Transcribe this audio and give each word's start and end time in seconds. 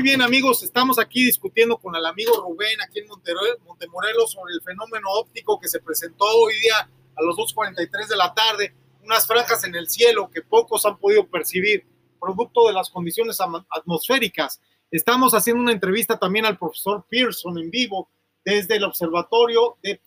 Muy 0.00 0.08
bien, 0.08 0.22
amigos, 0.22 0.62
estamos 0.62 0.98
aquí 0.98 1.26
discutiendo 1.26 1.76
con 1.76 1.94
el 1.94 2.06
amigo 2.06 2.32
Rubén 2.40 2.80
aquí 2.80 3.00
en 3.00 3.06
Montemorelos 3.06 4.32
sobre 4.32 4.54
el 4.54 4.62
fenómeno 4.62 5.10
óptico 5.10 5.60
que 5.60 5.68
se 5.68 5.78
presentó 5.78 6.24
hoy 6.24 6.54
día 6.54 6.88
a 7.14 7.22
los 7.22 7.36
2.43 7.36 8.08
de 8.08 8.16
la 8.16 8.32
tarde, 8.32 8.74
unas 9.04 9.26
franjas 9.26 9.62
en 9.64 9.74
el 9.74 9.90
cielo 9.90 10.30
que 10.32 10.40
pocos 10.40 10.86
han 10.86 10.96
podido 10.96 11.26
percibir, 11.26 11.84
producto 12.18 12.66
de 12.68 12.72
las 12.72 12.88
condiciones 12.88 13.40
atmosféricas. 13.68 14.58
Estamos 14.90 15.34
haciendo 15.34 15.62
una 15.62 15.72
entrevista 15.72 16.18
también 16.18 16.46
al 16.46 16.56
profesor 16.56 17.04
Pearson 17.06 17.58
en 17.58 17.70
vivo 17.70 18.08
desde 18.42 18.76
el 18.76 18.84
observatorio 18.84 19.76
de, 19.82 20.00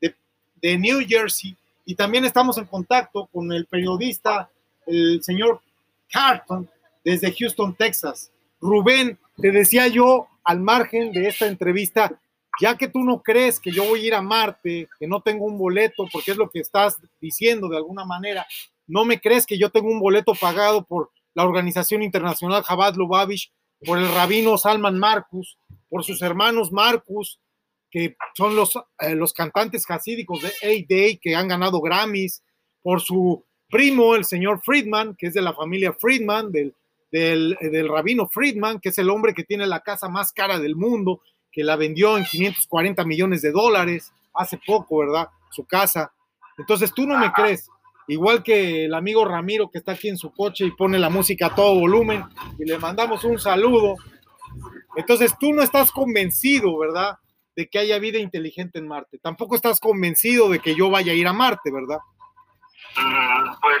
de 0.00 0.76
New 0.76 1.06
Jersey 1.06 1.56
y 1.84 1.94
también 1.94 2.24
estamos 2.24 2.58
en 2.58 2.64
contacto 2.64 3.26
con 3.32 3.52
el 3.52 3.66
periodista, 3.66 4.50
el 4.88 5.22
señor 5.22 5.60
Carton, 6.10 6.68
desde 7.04 7.32
Houston, 7.32 7.76
Texas. 7.76 8.32
Rubén, 8.60 9.16
te 9.36 9.50
decía 9.50 9.88
yo 9.88 10.28
al 10.44 10.60
margen 10.60 11.12
de 11.12 11.28
esta 11.28 11.46
entrevista, 11.46 12.18
ya 12.60 12.76
que 12.76 12.88
tú 12.88 13.04
no 13.04 13.22
crees 13.22 13.60
que 13.60 13.70
yo 13.70 13.84
voy 13.84 14.00
a 14.00 14.06
ir 14.06 14.14
a 14.14 14.22
Marte, 14.22 14.88
que 14.98 15.06
no 15.06 15.20
tengo 15.20 15.44
un 15.44 15.58
boleto, 15.58 16.06
porque 16.10 16.30
es 16.30 16.36
lo 16.36 16.48
que 16.50 16.60
estás 16.60 16.96
diciendo 17.20 17.68
de 17.68 17.76
alguna 17.76 18.04
manera, 18.04 18.46
no 18.86 19.04
me 19.04 19.20
crees 19.20 19.46
que 19.46 19.58
yo 19.58 19.70
tengo 19.70 19.88
un 19.88 20.00
boleto 20.00 20.34
pagado 20.34 20.84
por 20.84 21.10
la 21.34 21.44
Organización 21.44 22.02
Internacional 22.02 22.62
Jabad 22.62 22.94
Lubavitch, 22.94 23.52
por 23.84 23.98
el 23.98 24.08
rabino 24.08 24.56
Salman 24.56 24.98
Marcus, 24.98 25.58
por 25.88 26.02
sus 26.02 26.22
hermanos 26.22 26.72
Marcus, 26.72 27.40
que 27.90 28.16
son 28.34 28.56
los, 28.56 28.76
eh, 29.00 29.14
los 29.14 29.32
cantantes 29.32 29.84
hasídicos 29.88 30.42
de 30.42 30.48
A-Day 30.62 31.18
que 31.18 31.34
han 31.34 31.48
ganado 31.48 31.80
Grammys, 31.80 32.42
por 32.82 33.02
su 33.02 33.44
primo, 33.68 34.14
el 34.14 34.24
señor 34.24 34.60
Friedman, 34.64 35.14
que 35.16 35.26
es 35.26 35.34
de 35.34 35.42
la 35.42 35.52
familia 35.52 35.92
Friedman, 35.92 36.52
del 36.52 36.74
del, 37.10 37.56
rabino 37.88 38.26
Friedman, 38.28 38.80
que 38.80 38.90
es 38.90 38.98
el 38.98 39.10
hombre 39.10 39.34
que 39.34 39.44
tiene 39.44 39.66
la 39.66 39.80
casa 39.80 40.08
más 40.08 40.32
cara 40.32 40.58
del 40.58 40.76
mundo, 40.76 41.20
que 41.50 41.64
la 41.64 41.76
vendió 41.76 42.18
en 42.18 42.24
540 42.24 43.04
millones 43.04 43.42
de 43.42 43.52
dólares 43.52 44.12
hace 44.34 44.58
poco, 44.66 44.98
¿verdad? 44.98 45.28
Su 45.50 45.64
casa. 45.64 46.12
Entonces 46.58 46.92
tú 46.92 47.06
no 47.06 47.18
me 47.18 47.32
crees. 47.32 47.68
Igual 48.08 48.42
que 48.42 48.84
el 48.84 48.94
amigo 48.94 49.24
Ramiro 49.24 49.70
que 49.70 49.78
está 49.78 49.92
aquí 49.92 50.08
en 50.08 50.16
su 50.16 50.32
coche 50.32 50.64
y 50.64 50.70
pone 50.70 50.98
la 50.98 51.10
música 51.10 51.46
a 51.46 51.54
todo 51.54 51.80
volumen 51.80 52.24
y 52.58 52.64
le 52.64 52.78
mandamos 52.78 53.24
un 53.24 53.38
saludo. 53.38 53.96
Entonces 54.96 55.34
tú 55.38 55.52
no 55.52 55.62
estás 55.62 55.90
convencido, 55.90 56.78
¿verdad? 56.78 57.18
De 57.56 57.68
que 57.68 57.78
haya 57.78 57.98
vida 57.98 58.18
inteligente 58.18 58.78
en 58.78 58.86
Marte. 58.86 59.18
Tampoco 59.18 59.56
estás 59.56 59.80
convencido 59.80 60.48
de 60.48 60.60
que 60.60 60.74
yo 60.74 60.90
vaya 60.90 61.12
a 61.12 61.16
ir 61.16 61.26
a 61.26 61.32
Marte, 61.32 61.72
¿verdad? 61.72 61.98
Mm, 62.98 63.60
pues 63.60 63.78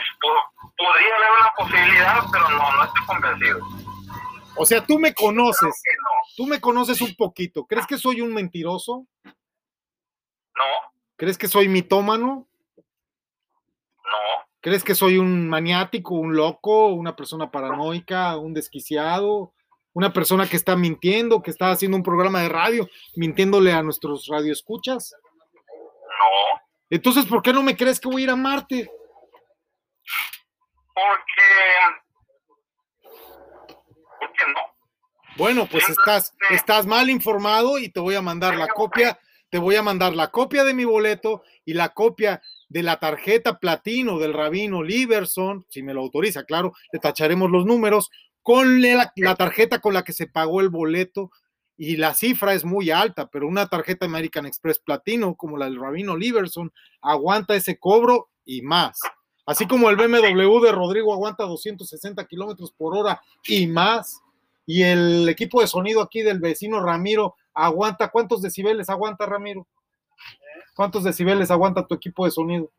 podría 0.76 1.16
haber 1.16 1.30
una 1.40 1.52
posibilidad, 1.56 2.22
pero 2.30 2.50
no, 2.50 2.76
no 2.76 2.84
estoy 2.84 3.06
convencido. 3.06 3.60
O 4.56 4.66
sea, 4.66 4.84
tú 4.84 4.98
me 4.98 5.14
conoces. 5.14 5.82
Tú 6.36 6.46
me 6.46 6.60
conoces 6.60 7.00
un 7.00 7.14
poquito. 7.14 7.66
¿Crees 7.66 7.86
que 7.86 7.98
soy 7.98 8.20
un 8.20 8.32
mentiroso? 8.32 9.06
No. 9.24 9.32
¿Crees 11.16 11.38
que 11.38 11.48
soy 11.48 11.68
mitómano? 11.68 12.46
No. 12.76 14.46
¿Crees 14.60 14.82
que 14.82 14.94
soy 14.94 15.18
un 15.18 15.48
maniático, 15.48 16.14
un 16.14 16.34
loco, 16.34 16.88
una 16.88 17.14
persona 17.14 17.50
paranoica, 17.50 18.36
un 18.36 18.52
desquiciado, 18.52 19.52
una 19.92 20.12
persona 20.12 20.46
que 20.48 20.56
está 20.56 20.76
mintiendo, 20.76 21.42
que 21.42 21.50
está 21.50 21.70
haciendo 21.70 21.96
un 21.96 22.02
programa 22.02 22.40
de 22.40 22.48
radio, 22.48 22.88
mintiéndole 23.14 23.72
a 23.72 23.82
nuestros 23.82 24.26
radioescuchas? 24.26 25.14
No. 25.22 26.60
Entonces, 26.90 27.26
¿por 27.26 27.42
qué 27.42 27.52
no 27.52 27.62
me 27.62 27.76
crees 27.76 28.00
que 28.00 28.08
voy 28.08 28.22
a 28.22 28.24
ir 28.24 28.30
a 28.30 28.36
Marte? 28.36 28.90
Porque. 30.94 31.42
Porque 34.20 34.44
no. 34.52 34.76
Bueno, 35.36 35.68
pues 35.70 35.88
estás, 35.88 36.34
estás 36.50 36.86
mal 36.86 37.10
informado 37.10 37.78
y 37.78 37.90
te 37.90 38.00
voy 38.00 38.14
a 38.14 38.22
mandar 38.22 38.56
la 38.56 38.68
copia, 38.68 39.18
te 39.50 39.58
voy 39.58 39.76
a 39.76 39.82
mandar 39.82 40.14
la 40.14 40.30
copia 40.30 40.64
de 40.64 40.72
mi 40.72 40.86
boleto 40.86 41.42
y 41.64 41.74
la 41.74 41.90
copia 41.90 42.40
de 42.68 42.82
la 42.82 42.98
tarjeta 42.98 43.58
platino 43.58 44.18
del 44.18 44.32
rabino 44.32 44.82
Liberson, 44.82 45.66
si 45.68 45.82
me 45.82 45.92
lo 45.92 46.00
autoriza, 46.00 46.44
claro, 46.44 46.72
le 46.90 46.98
tacharemos 46.98 47.50
los 47.50 47.66
números, 47.66 48.10
con 48.42 48.80
la, 48.80 49.12
la, 49.16 49.34
tarjeta 49.34 49.80
con 49.80 49.92
la 49.92 50.04
que 50.04 50.12
se 50.12 50.26
pagó 50.26 50.60
el 50.60 50.70
boleto 50.70 51.30
y 51.76 51.96
la 51.96 52.14
cifra 52.14 52.54
es 52.54 52.64
muy 52.64 52.90
alta, 52.90 53.28
pero 53.28 53.46
una 53.46 53.66
tarjeta 53.66 54.06
American 54.06 54.46
Express 54.46 54.78
platino 54.78 55.34
como 55.34 55.58
la 55.58 55.66
del 55.66 55.78
rabino 55.78 56.16
Liberson 56.16 56.72
aguanta 57.02 57.54
ese 57.54 57.78
cobro 57.78 58.30
y 58.44 58.62
más. 58.62 59.00
Así 59.46 59.66
como 59.66 59.88
el 59.88 59.96
BMW 59.96 60.60
de 60.60 60.72
Rodrigo 60.72 61.14
aguanta 61.14 61.44
260 61.44 62.26
kilómetros 62.26 62.72
por 62.72 62.96
hora 62.96 63.22
y 63.46 63.66
más. 63.68 64.20
Y 64.66 64.82
el 64.82 65.28
equipo 65.28 65.60
de 65.60 65.68
sonido 65.68 66.02
aquí 66.02 66.22
del 66.22 66.40
vecino 66.40 66.80
Ramiro 66.80 67.36
aguanta, 67.54 68.08
¿cuántos 68.08 68.42
decibeles 68.42 68.90
aguanta 68.90 69.24
Ramiro? 69.24 69.66
¿Cuántos 70.74 71.04
decibeles 71.04 71.50
aguanta 71.50 71.86
tu 71.86 71.94
equipo 71.94 72.24
de 72.24 72.32
sonido? 72.32 72.70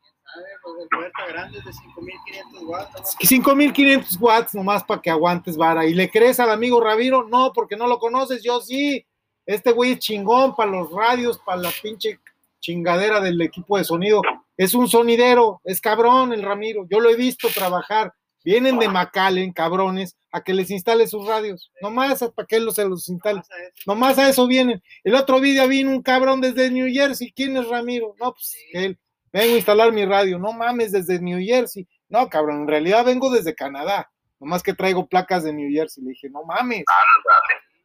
grande 1.29 1.61
de 1.61 1.73
5500 1.73 2.63
watts. 2.63 3.17
5500 3.21 4.17
watts 4.19 4.55
nomás 4.55 4.83
para 4.83 5.01
que 5.01 5.09
aguantes 5.09 5.57
vara. 5.57 5.85
¿Y 5.85 5.93
le 5.93 6.09
crees 6.09 6.39
al 6.39 6.51
amigo 6.51 6.81
Ramiro? 6.81 7.27
No, 7.27 7.51
porque 7.53 7.75
no 7.75 7.87
lo 7.87 7.99
conoces, 7.99 8.43
yo 8.43 8.61
sí. 8.61 9.05
Este 9.45 9.71
güey 9.71 9.93
es 9.93 9.99
chingón 9.99 10.55
para 10.55 10.71
los 10.71 10.91
radios, 10.91 11.39
para 11.39 11.61
la 11.61 11.71
pinche 11.81 12.19
chingadera 12.59 13.21
del 13.21 13.41
equipo 13.41 13.77
de 13.77 13.85
sonido. 13.85 14.21
Es 14.57 14.73
un 14.73 14.87
sonidero, 14.87 15.61
es 15.63 15.79
cabrón 15.79 16.33
el 16.33 16.41
Ramiro. 16.41 16.87
Yo 16.89 16.99
lo 16.99 17.09
he 17.09 17.15
visto 17.15 17.47
trabajar. 17.49 18.11
Vienen 18.43 18.79
de 18.79 18.87
Macalen, 18.87 19.51
cabrones, 19.51 20.17
a 20.31 20.41
que 20.41 20.53
les 20.53 20.71
instale 20.71 21.05
sus 21.07 21.27
radios. 21.27 21.71
Nomás 21.81 22.23
para 22.33 22.45
que 22.47 22.59
se 22.71 22.85
los 22.85 23.09
instale. 23.09 23.41
Nomás 23.85 24.17
a 24.17 24.29
eso 24.29 24.47
vienen. 24.47 24.81
El 25.03 25.15
otro 25.15 25.39
día 25.41 25.65
vino 25.65 25.91
un 25.91 26.01
cabrón 26.01 26.39
desde 26.41 26.71
New 26.71 26.87
Jersey. 26.91 27.31
¿Quién 27.35 27.57
es 27.57 27.67
Ramiro? 27.67 28.15
No, 28.19 28.31
pues 28.31 28.55
él. 28.71 28.97
Vengo 29.33 29.53
a 29.53 29.57
instalar 29.57 29.91
mi 29.91 30.05
radio. 30.05 30.39
No 30.39 30.53
mames, 30.53 30.93
desde 30.93 31.19
New 31.19 31.39
Jersey. 31.45 31.87
No, 32.09 32.29
cabrón, 32.29 32.61
en 32.61 32.67
realidad 32.67 33.05
vengo 33.05 33.29
desde 33.29 33.53
Canadá. 33.53 34.09
Nomás 34.39 34.63
que 34.63 34.73
traigo 34.73 35.07
placas 35.07 35.43
de 35.43 35.53
New 35.53 35.69
Jersey. 35.71 36.03
Le 36.03 36.11
dije, 36.11 36.29
no 36.29 36.43
mames. 36.43 36.85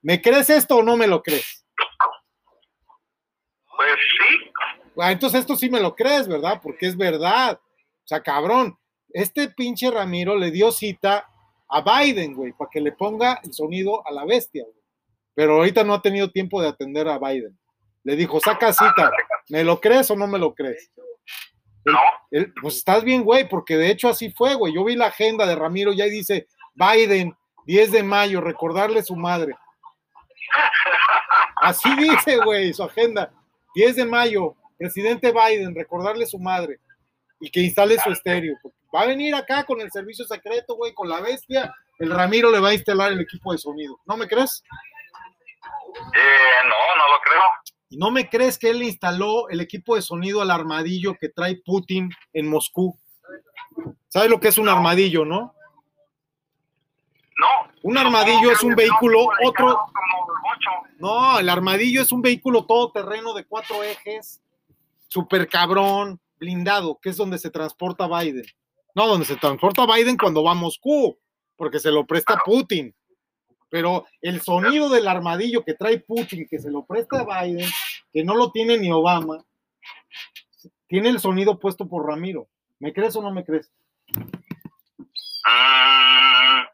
¿Me 0.00 0.22
crees 0.22 0.49
esto 0.49 0.77
o 0.77 0.83
no 0.83 0.97
me 0.97 1.06
lo 1.06 1.22
crees? 1.22 1.66
Pues 3.77 3.91
sí. 4.19 4.81
Ah, 4.98 5.12
entonces 5.12 5.41
esto 5.41 5.56
sí 5.56 5.70
me 5.70 5.80
lo 5.80 5.94
crees, 5.94 6.28
¿verdad? 6.28 6.60
Porque 6.62 6.86
es 6.86 6.97
verdad. 6.97 7.58
O 7.62 8.06
sea, 8.06 8.22
cabrón, 8.22 8.76
este 9.10 9.48
pinche 9.48 9.91
Ramiro 9.91 10.36
le 10.36 10.50
dio 10.50 10.70
cita 10.72 11.28
a 11.69 11.80
Biden, 11.80 12.34
güey, 12.34 12.53
para 12.53 12.70
que 12.70 12.80
le 12.80 12.92
ponga 12.92 13.41
el 13.42 13.53
sonido 13.53 14.06
a 14.06 14.12
la 14.12 14.25
bestia, 14.25 14.64
güey. 14.64 14.82
Pero 15.34 15.56
ahorita 15.56 15.84
no 15.84 15.94
ha 15.94 16.03
tenido 16.03 16.30
tiempo 16.30 16.60
de 16.60 16.69
atender 16.69 17.08
a 17.08 17.19
Biden. 17.19 17.58
Le 18.04 18.16
dijo, 18.16 18.41
saca 18.41 18.72
cita, 18.72 19.10
¿me 19.48 19.64
lo 19.64 19.80
crees 19.80 20.10
o 20.10 20.16
no 20.16 20.26
me 20.26 20.38
lo 20.38 20.54
crees? 20.54 20.91
No. 21.84 21.98
pues 22.60 22.76
estás 22.76 23.03
bien, 23.03 23.24
güey, 23.24 23.48
porque 23.48 23.76
de 23.76 23.91
hecho 23.91 24.09
así 24.09 24.30
fue, 24.30 24.54
güey. 24.54 24.74
Yo 24.74 24.84
vi 24.84 24.94
la 24.94 25.06
agenda 25.06 25.47
de 25.47 25.56
Ramiro 25.56 25.92
y 25.92 26.00
ahí 26.00 26.10
dice, 26.10 26.47
Biden, 26.74 27.34
10 27.66 27.92
de 27.92 28.03
mayo, 28.03 28.41
recordarle 28.41 29.03
su 29.03 29.16
madre. 29.16 29.54
Así 31.56 31.94
dice, 31.97 32.38
güey, 32.38 32.72
su 32.72 32.82
agenda. 32.82 33.32
10 33.74 33.97
de 33.97 34.04
mayo, 34.04 34.54
presidente 34.82 35.32
Biden, 35.32 35.75
recordarle 35.76 36.26
su 36.26 36.41
madre 36.41 36.81
y 37.41 37.50
que 37.50 37.60
instale 37.60 37.97
su 37.98 38.10
estéreo. 38.10 38.56
Va 38.94 39.03
a 39.03 39.06
venir 39.06 39.32
acá 39.34 39.65
con 39.65 39.81
el 39.81 39.93
servicio 39.93 40.25
secreto, 40.25 40.75
güey, 40.75 40.93
con 40.93 41.09
la 41.09 41.20
bestia. 41.20 41.72
El 42.00 42.10
Ramiro 42.10 42.50
le 42.50 42.59
va 42.59 42.70
a 42.70 42.75
instalar 42.75 43.12
el 43.12 43.21
equipo 43.21 43.53
de 43.53 43.59
sonido. 43.59 44.00
¿No 44.06 44.16
me 44.16 44.26
crees? 44.26 44.65
Eh, 46.15 46.65
no, 46.65 46.97
no 46.98 47.12
lo 47.12 47.21
creo. 47.22 47.42
¿Y 47.91 47.97
no 47.97 48.10
me 48.10 48.28
crees 48.28 48.59
que 48.59 48.71
él 48.71 48.82
instaló 48.82 49.48
el 49.50 49.60
equipo 49.60 49.95
de 49.95 50.03
sonido 50.03 50.42
al 50.42 50.51
armadillo 50.51 51.15
que 51.21 51.28
trae 51.28 51.62
Putin 51.65 52.10
en 52.33 52.48
Moscú? 52.48 52.98
¿Sabes 54.09 54.30
lo 54.30 54.41
que 54.41 54.48
es 54.48 54.59
un 54.59 54.68
armadillo, 54.68 55.24
no? 55.24 55.54
No. 57.39 57.72
Un 57.84 57.98
armadillo 57.98 58.51
es 58.51 58.62
un 58.65 58.74
vehículo, 58.74 59.28
otro. 59.45 59.78
No, 60.98 61.39
el 61.39 61.48
armadillo 61.48 62.03
es 62.03 62.10
un 62.10 62.21
vehículo 62.21 62.66
todoterreno 62.66 63.33
de 63.33 63.45
cuatro 63.45 63.83
ejes 63.84 64.42
super 65.12 65.47
cabrón, 65.48 66.20
blindado, 66.36 66.98
que 67.00 67.10
es 67.10 67.16
donde 67.16 67.38
se 67.38 67.50
transporta 67.50 68.09
Biden. 68.09 68.47
No, 68.94 69.06
donde 69.06 69.26
se 69.26 69.36
transporta 69.36 69.86
Biden 69.86 70.16
cuando 70.16 70.42
va 70.42 70.53
a 70.53 70.54
Moscú, 70.54 71.18
porque 71.56 71.78
se 71.78 71.91
lo 71.91 72.06
presta 72.06 72.41
Putin. 72.44 72.94
Pero 73.68 74.06
el 74.20 74.41
sonido 74.41 74.88
del 74.88 75.09
armadillo 75.09 75.64
que 75.64 75.74
trae 75.74 75.98
Putin, 76.00 76.47
que 76.48 76.59
se 76.59 76.70
lo 76.70 76.84
presta 76.84 77.24
Biden, 77.24 77.68
que 78.12 78.24
no 78.24 78.34
lo 78.34 78.50
tiene 78.50 78.78
ni 78.78 78.91
Obama, 78.91 79.44
tiene 80.88 81.09
el 81.10 81.20
sonido 81.20 81.58
puesto 81.58 81.88
por 81.88 82.06
Ramiro. 82.06 82.48
¿Me 82.78 82.92
crees 82.92 83.15
o 83.16 83.22
no 83.22 83.32
me 83.32 83.44
crees? 83.44 83.70
Ah, 85.47 86.65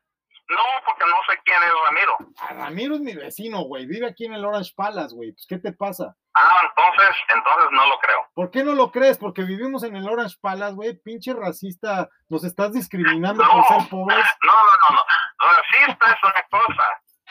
no, 0.48 0.64
porque 0.86 1.04
no 1.04 1.16
sé 1.28 1.38
quién 1.44 1.58
es 1.62 1.72
Ramiro. 1.86 2.07
Ah, 2.48 2.54
Ramiro 2.54 2.94
es 2.94 3.00
mi 3.00 3.14
vecino, 3.14 3.62
güey. 3.62 3.86
Vive 3.86 4.06
aquí 4.06 4.24
en 4.24 4.32
el 4.34 4.44
Orange 4.44 4.72
Palace, 4.74 5.14
güey. 5.14 5.32
Pues, 5.32 5.46
¿qué 5.48 5.58
te 5.58 5.72
pasa? 5.72 6.16
Ah, 6.34 6.60
entonces, 6.68 7.16
entonces 7.34 7.68
no 7.72 7.86
lo 7.88 7.98
creo. 7.98 8.18
¿Por 8.34 8.50
qué 8.50 8.64
no 8.64 8.74
lo 8.74 8.90
crees? 8.90 9.18
Porque 9.18 9.42
vivimos 9.42 9.82
en 9.82 9.96
el 9.96 10.08
Orange 10.08 10.36
Palace, 10.40 10.74
güey, 10.74 10.96
pinche 10.98 11.34
racista, 11.34 12.08
nos 12.28 12.44
estás 12.44 12.72
discriminando 12.72 13.42
no, 13.44 13.50
por 13.50 13.64
ser 13.66 13.88
pobres. 13.90 14.24
No, 14.44 14.52
no, 14.52 14.88
no, 14.88 14.96
no. 14.96 15.02
Racista 15.38 16.06
es 16.12 16.18
una 16.22 16.60
cosa, 16.62 16.84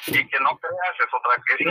y 0.07 0.27
que 0.27 0.39
no 0.39 0.57
creas 0.59 0.95
es 0.99 1.13
otra 1.13 1.43
que 1.43 1.63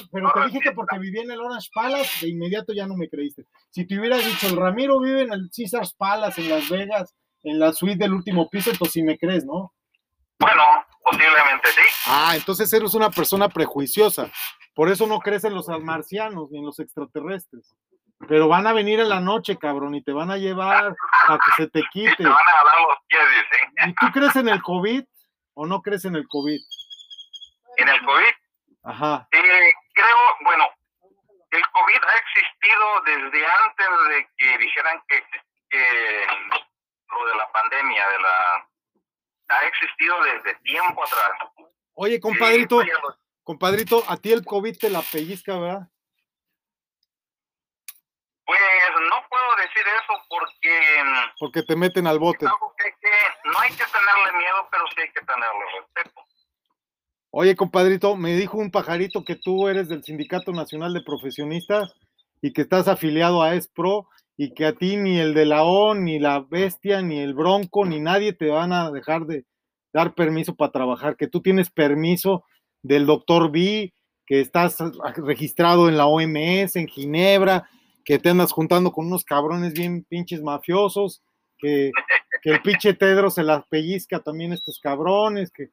estás- 0.00 0.08
pero 0.12 0.32
te 0.32 0.46
dije 0.46 0.60
que 0.60 0.72
porque 0.72 0.98
vivía 0.98 1.22
en 1.22 1.30
el 1.30 1.40
Orange 1.40 1.68
Palace, 1.72 2.26
de 2.26 2.32
inmediato 2.32 2.72
ya 2.72 2.86
no 2.86 2.96
me 2.96 3.08
creíste. 3.08 3.44
Si 3.70 3.86
te 3.86 3.98
hubieras 3.98 4.24
dicho, 4.24 4.48
el 4.48 4.56
Ramiro 4.56 5.00
vive 5.00 5.22
en 5.22 5.32
el 5.32 5.48
Caesars 5.56 5.94
Palace 5.94 6.40
en 6.42 6.50
Las 6.50 6.68
Vegas, 6.68 7.14
en 7.42 7.58
la 7.60 7.72
suite 7.72 7.96
del 8.02 8.12
último 8.14 8.48
piso, 8.50 8.70
entonces 8.70 8.92
sí 8.92 9.02
me 9.02 9.16
crees, 9.18 9.44
¿no? 9.44 9.72
Bueno, 10.38 10.62
posiblemente 11.04 11.68
sí. 11.68 11.82
Ah, 12.06 12.32
entonces 12.34 12.72
eres 12.72 12.94
una 12.94 13.10
persona 13.10 13.48
prejuiciosa. 13.48 14.30
Por 14.74 14.88
eso 14.90 15.06
no 15.06 15.20
crees 15.20 15.44
en 15.44 15.54
los 15.54 15.68
marcianos 15.80 16.50
ni 16.50 16.58
en 16.58 16.66
los 16.66 16.80
extraterrestres. 16.80 17.74
Pero 18.28 18.48
van 18.48 18.66
a 18.66 18.72
venir 18.72 19.00
en 19.00 19.08
la 19.08 19.20
noche, 19.20 19.58
cabrón, 19.58 19.94
y 19.94 20.02
te 20.02 20.12
van 20.12 20.30
a 20.30 20.36
llevar 20.38 20.94
a 21.28 21.38
que 21.38 21.62
se 21.62 21.68
te 21.68 21.80
Y 21.84 21.88
quite. 21.90 22.16
te 22.16 22.22
van 22.24 22.32
a 22.32 22.36
jalar 22.58 22.80
los 22.88 22.98
pies, 23.06 23.22
dicen. 23.28 23.90
¿Y 23.90 23.94
tú 23.94 24.06
crees 24.12 24.36
en 24.36 24.48
el 24.48 24.62
COVID 24.62 25.04
o 25.54 25.66
no 25.66 25.82
crees 25.82 26.04
en 26.06 26.16
el 26.16 26.26
COVID? 26.28 26.58
En 27.76 27.88
el 27.88 28.00
COVID, 28.04 28.34
Ajá. 28.84 29.28
eh, 29.32 29.72
creo, 29.94 30.18
bueno, 30.44 30.64
el 31.50 31.62
COVID 31.70 32.04
ha 32.04 32.16
existido 32.18 33.00
desde 33.04 33.46
antes 33.46 33.86
de 34.08 34.28
que 34.38 34.58
dijeran 34.58 35.02
que, 35.08 35.22
que 35.70 36.26
lo 37.10 37.26
de 37.26 37.34
la 37.36 37.50
pandemia, 37.52 38.08
de 38.08 38.18
la 38.20 38.68
ha 39.48 39.66
existido 39.66 40.16
desde 40.22 40.54
tiempo 40.62 41.02
atrás. 41.04 41.32
Oye, 41.94 42.20
compadrito, 42.20 42.80
compadrito, 43.42 44.02
a 44.08 44.16
ti 44.16 44.32
el 44.32 44.44
COVID 44.44 44.76
te 44.78 44.90
la 44.90 45.02
pellizca, 45.02 45.58
¿verdad? 45.58 45.88
Pues 48.46 48.60
no 49.08 49.16
puedo 49.30 49.56
decir 49.56 49.82
eso 49.86 50.22
porque 50.28 51.02
mm, 51.04 51.30
Porque 51.38 51.62
te 51.62 51.76
meten 51.76 52.06
al 52.06 52.18
bote. 52.18 52.46
que, 52.76 52.84
hay 52.84 52.92
que- 53.00 53.48
no 53.50 53.58
hay 53.58 53.70
que 53.70 53.84
tenerle 53.84 54.38
miedo, 54.38 54.68
pero 54.70 54.84
sí 54.94 55.00
hay 55.00 55.10
que 55.12 55.20
tenerle 55.20 55.64
respeto. 55.80 56.20
Oye, 57.30 57.56
compadrito, 57.56 58.16
me 58.16 58.34
dijo 58.36 58.58
un 58.58 58.70
pajarito 58.70 59.24
que 59.24 59.34
tú 59.36 59.68
eres 59.68 59.88
del 59.88 60.04
Sindicato 60.04 60.52
Nacional 60.52 60.92
de 60.94 61.02
Profesionistas 61.02 61.92
y 62.42 62.52
que 62.52 62.62
estás 62.62 62.86
afiliado 62.86 63.42
a 63.42 63.54
ESPRO 63.54 64.08
y 64.36 64.52
que 64.54 64.66
a 64.66 64.72
ti 64.74 64.96
ni 64.96 65.18
el 65.18 65.34
de 65.34 65.46
la 65.46 65.64
O, 65.64 65.94
ni 65.94 66.18
la 66.18 66.40
Bestia, 66.40 67.02
ni 67.02 67.20
el 67.20 67.34
Bronco, 67.34 67.84
ni 67.84 68.00
nadie 68.00 68.32
te 68.32 68.48
van 68.48 68.72
a 68.72 68.90
dejar 68.90 69.26
de 69.26 69.44
dar 69.92 70.14
permiso 70.14 70.56
para 70.56 70.72
trabajar, 70.72 71.16
que 71.16 71.28
tú 71.28 71.40
tienes 71.40 71.70
permiso 71.70 72.44
del 72.82 73.06
doctor 73.06 73.52
B, 73.52 73.94
que 74.26 74.40
estás 74.40 74.78
registrado 75.16 75.88
en 75.88 75.96
la 75.96 76.06
OMS, 76.06 76.76
en 76.76 76.88
Ginebra, 76.88 77.68
que 78.04 78.18
te 78.18 78.30
andas 78.30 78.52
juntando 78.52 78.92
con 78.92 79.06
unos 79.06 79.24
cabrones 79.24 79.72
bien 79.72 80.04
pinches 80.04 80.42
mafiosos, 80.42 81.22
que, 81.58 81.92
que 82.42 82.50
el 82.50 82.60
pinche 82.60 82.94
Tedro 82.94 83.30
se 83.30 83.44
las 83.44 83.66
pellizca 83.68 84.20
también 84.20 84.52
estos 84.52 84.80
cabrones, 84.80 85.50
que, 85.52 85.68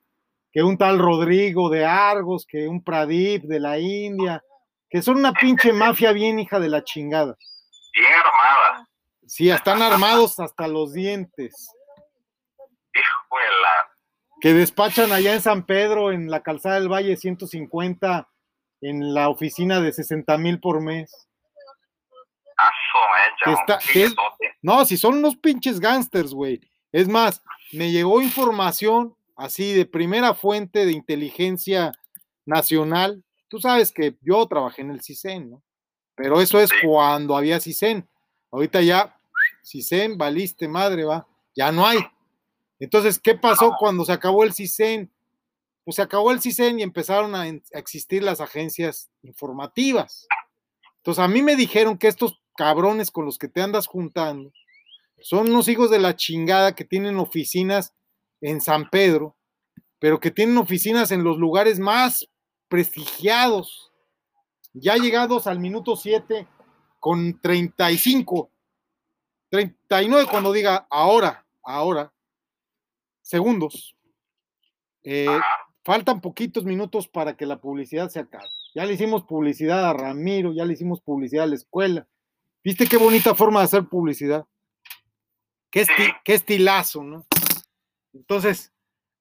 que 0.52 0.62
un 0.62 0.78
tal 0.78 1.00
Rodrigo 1.00 1.69
de 1.69 1.86
Argos, 1.86 2.46
que 2.46 2.68
un 2.68 2.84
Pradip 2.84 3.44
de 3.44 3.60
la 3.60 3.80
India, 3.80 4.44
que 4.90 5.02
son 5.02 5.18
una 5.18 5.34
pinche 5.34 5.74
mafia 5.74 6.12
bien 6.12 6.40
hija 6.40 6.60
de 6.60 6.69
la 6.69 6.84
chingada. 6.84 7.38
Bien 7.94 8.12
armada. 8.14 8.88
Sí, 9.28 9.50
están 9.50 9.82
armados 9.82 10.40
hasta 10.40 10.68
los 10.68 10.94
dientes, 10.94 11.70
Hijuela. 12.94 13.70
que 14.42 14.54
despachan 14.54 15.12
allá 15.12 15.34
en 15.34 15.42
San 15.42 15.66
Pedro, 15.66 16.12
en 16.12 16.30
la 16.30 16.42
calzada 16.44 16.76
del 16.76 16.90
Valle 16.92 17.16
150, 17.16 18.28
en 18.82 19.14
la 19.14 19.30
oficina 19.30 19.80
de 19.80 19.94
60 19.94 20.38
mil 20.38 20.60
por 20.60 20.82
mes. 20.82 21.28
Aso, 22.58 23.48
un 23.48 23.54
está- 23.54 23.80
es-. 23.94 24.16
No, 24.62 24.84
si 24.86 24.98
son 24.98 25.16
unos 25.18 25.36
pinches 25.38 25.80
gángsters, 25.80 26.34
güey. 26.34 26.60
Es 26.92 27.08
más, 27.08 27.42
me 27.72 27.92
llegó 27.92 28.22
información 28.22 29.16
así 29.38 29.74
de 29.74 29.86
primera 29.86 30.34
fuente 30.34 30.86
de 30.86 30.92
inteligencia 30.92 31.94
nacional. 32.46 33.24
Tú 33.48 33.60
sabes 33.60 33.92
que 33.92 34.18
yo 34.22 34.46
trabajé 34.48 34.82
en 34.82 34.92
el 34.92 35.02
CISEN, 35.02 35.52
¿no? 35.52 35.64
Pero 36.16 36.40
eso 36.42 36.60
es 36.60 36.69
Sí. 36.69 36.75
cuando 36.86 37.36
había 37.36 37.60
CISEN. 37.60 38.08
Ahorita 38.52 38.81
ya, 38.81 39.18
CISEN, 39.63 40.18
valiste 40.18 40.68
madre, 40.68 41.04
va. 41.06 41.28
Ya 41.56 41.72
no 41.72 41.86
hay. 41.86 42.00
Entonces, 42.80 43.19
¿qué 43.19 43.36
pasó 43.36 43.74
cuando 43.80 44.04
se 44.06 44.12
acabó 44.12 44.44
el 44.44 44.54
CISEN? 44.54 45.12
Pues 45.84 45.96
se 45.96 46.02
acabó 46.02 46.31
el 46.31 46.42
CISEN 46.42 46.80
y 46.80 46.84
empezaron 46.84 47.34
a, 47.36 47.48
en- 47.48 47.63
a 47.74 47.80
existir 47.80 48.24
las 48.24 48.40
agencias 48.42 49.10
informativas. 49.24 50.28
Entonces, 50.98 51.24
a 51.24 51.28
mí 51.28 51.42
me 51.42 51.56
dijeron 51.56 51.98
que 51.98 52.08
estos 52.08 52.40
cabrones 52.56 53.10
con 53.12 53.25
los 53.25 53.38
que 53.38 53.48
te 53.48 53.62
andas 53.62 53.88
juntando 53.88 54.52
son 55.22 55.50
unos 55.50 55.68
hijos 55.68 55.90
de 55.90 56.00
la 56.00 56.16
chingada 56.16 56.75
que 56.75 56.86
tienen 56.86 57.18
oficinas 57.18 57.94
en 58.42 58.60
San 58.62 58.90
Pedro, 58.90 59.36
pero 60.00 60.19
que 60.19 60.31
tienen 60.31 60.57
oficinas 60.57 61.12
en 61.12 61.24
los 61.24 61.38
lugares 61.38 61.80
más 61.80 62.28
prestigiados. 62.68 63.81
Ya 64.73 64.95
llegados 64.95 65.47
al 65.47 65.59
minuto 65.59 65.95
7 65.95 66.47
con 67.00 67.39
35, 67.41 68.51
39 69.50 70.27
cuando 70.29 70.51
diga 70.53 70.88
ahora, 70.89 71.45
ahora, 71.63 72.13
segundos. 73.21 73.95
Eh, 75.03 75.27
faltan 75.83 76.21
poquitos 76.21 76.63
minutos 76.63 77.07
para 77.07 77.35
que 77.35 77.45
la 77.45 77.59
publicidad 77.59 78.09
se 78.09 78.19
acabe. 78.19 78.47
Ya 78.75 78.85
le 78.85 78.94
hicimos 78.94 79.23
publicidad 79.25 79.89
a 79.89 79.94
Ramiro, 79.94 80.53
ya 80.53 80.63
le 80.63 80.73
hicimos 80.73 81.01
publicidad 81.01 81.44
a 81.45 81.47
la 81.47 81.56
escuela. 81.56 82.07
¿Viste 82.63 82.88
qué 82.88 82.97
bonita 82.97 83.35
forma 83.35 83.59
de 83.59 83.65
hacer 83.65 83.85
publicidad? 83.89 84.45
Qué, 85.71 85.81
esti- 85.85 86.15
qué 86.23 86.35
estilazo, 86.35 87.03
¿no? 87.03 87.25
Entonces, 88.13 88.71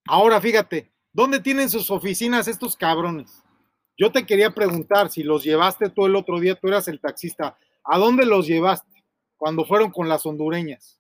ahora 0.07 0.41
fíjate, 0.41 0.93
¿dónde 1.13 1.41
tienen 1.41 1.71
sus 1.71 1.91
oficinas 1.91 2.47
estos 2.47 2.77
cabrones? 2.77 3.43
Yo 4.01 4.11
te 4.11 4.25
quería 4.25 4.55
preguntar 4.55 5.11
si 5.11 5.23
los 5.23 5.45
llevaste 5.45 5.91
tú 5.91 6.07
el 6.07 6.17
otro 6.17 6.41
día, 6.41 6.55
tú 6.55 6.69
eras 6.69 6.89
el 6.89 7.01
taxista, 7.01 7.59
¿a 7.85 7.99
dónde 7.99 8.25
los 8.25 8.47
llevaste 8.47 9.05
cuando 9.37 9.67
fueron 9.67 9.91
con 9.91 10.09
las 10.09 10.25
hondureñas? 10.25 10.99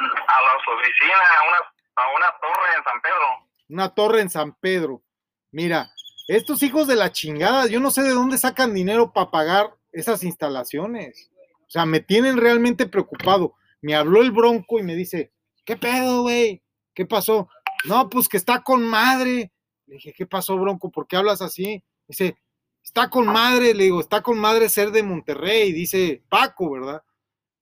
A 0.00 0.42
las 0.42 0.62
oficinas, 0.74 1.20
a 1.20 1.46
una, 1.46 1.58
a 1.96 2.16
una 2.16 2.26
torre 2.40 2.68
en 2.78 2.84
San 2.84 3.02
Pedro. 3.02 3.48
Una 3.68 3.94
torre 3.94 4.20
en 4.22 4.30
San 4.30 4.54
Pedro. 4.54 5.02
Mira, 5.50 5.92
estos 6.26 6.62
hijos 6.62 6.86
de 6.86 6.96
la 6.96 7.12
chingada, 7.12 7.66
yo 7.66 7.80
no 7.80 7.90
sé 7.90 8.02
de 8.02 8.14
dónde 8.14 8.38
sacan 8.38 8.72
dinero 8.72 9.12
para 9.12 9.30
pagar 9.30 9.74
esas 9.92 10.24
instalaciones. 10.24 11.30
O 11.66 11.70
sea, 11.70 11.84
me 11.84 12.00
tienen 12.00 12.38
realmente 12.38 12.86
preocupado. 12.86 13.56
Me 13.82 13.94
habló 13.94 14.22
el 14.22 14.30
bronco 14.30 14.78
y 14.78 14.82
me 14.82 14.96
dice, 14.96 15.34
¿qué 15.66 15.76
pedo, 15.76 16.22
güey? 16.22 16.62
¿Qué 16.94 17.04
pasó? 17.04 17.50
No, 17.84 18.08
pues 18.08 18.26
que 18.26 18.38
está 18.38 18.62
con 18.62 18.86
madre. 18.86 19.52
Le 19.84 19.96
dije, 19.96 20.14
¿qué 20.16 20.24
pasó, 20.24 20.56
bronco? 20.56 20.90
¿Por 20.90 21.06
qué 21.06 21.16
hablas 21.16 21.42
así? 21.42 21.84
Dice, 22.12 22.36
está 22.84 23.08
con 23.08 23.26
madre. 23.26 23.72
Le 23.72 23.84
digo, 23.84 24.00
está 24.00 24.20
con 24.20 24.38
madre 24.38 24.68
ser 24.68 24.90
de 24.90 25.02
Monterrey, 25.02 25.72
dice 25.72 26.22
Paco, 26.28 26.72
¿verdad? 26.72 27.02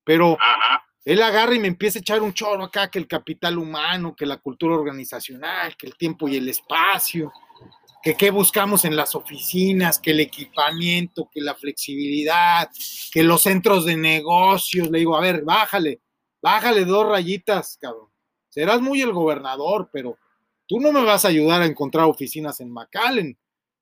Pero 0.03 0.37
Ajá. 0.39 0.83
él 1.05 1.21
agarra 1.21 1.55
y 1.55 1.59
me 1.59 1.69
empieza 1.69 1.99
a 1.99 2.01
echar 2.01 2.21
un 2.21 2.33
choro 2.33 2.65
acá, 2.65 2.91
que 2.91 2.99
el 2.99 3.07
capital 3.07 3.57
humano, 3.57 4.13
que 4.13 4.25
la 4.25 4.37
cultura 4.37 4.75
organizacional, 4.75 5.77
que 5.77 5.87
el 5.87 5.95
tiempo 5.95 6.27
y 6.27 6.35
el 6.35 6.49
espacio, 6.49 7.31
que 8.03 8.15
qué 8.15 8.29
buscamos 8.29 8.83
en 8.83 8.95
las 8.95 9.15
oficinas, 9.15 9.99
que 9.99 10.11
el 10.11 10.19
equipamiento, 10.19 11.29
que 11.31 11.39
la 11.39 11.55
flexibilidad, 11.55 12.69
que 13.13 13.23
los 13.23 13.43
centros 13.43 13.85
de 13.85 13.95
negocios. 13.95 14.89
Le 14.89 14.99
digo, 14.99 15.15
a 15.15 15.21
ver, 15.21 15.43
bájale, 15.43 16.01
bájale 16.41 16.83
dos 16.83 17.07
rayitas, 17.07 17.77
cabrón. 17.79 18.09
Serás 18.49 18.81
muy 18.81 19.01
el 19.01 19.13
gobernador, 19.13 19.89
pero 19.93 20.17
tú 20.67 20.81
no 20.81 20.91
me 20.91 21.03
vas 21.05 21.23
a 21.23 21.29
ayudar 21.29 21.61
a 21.61 21.65
encontrar 21.65 22.05
oficinas 22.05 22.59
en 22.59 22.69
McAllen, 22.69 23.37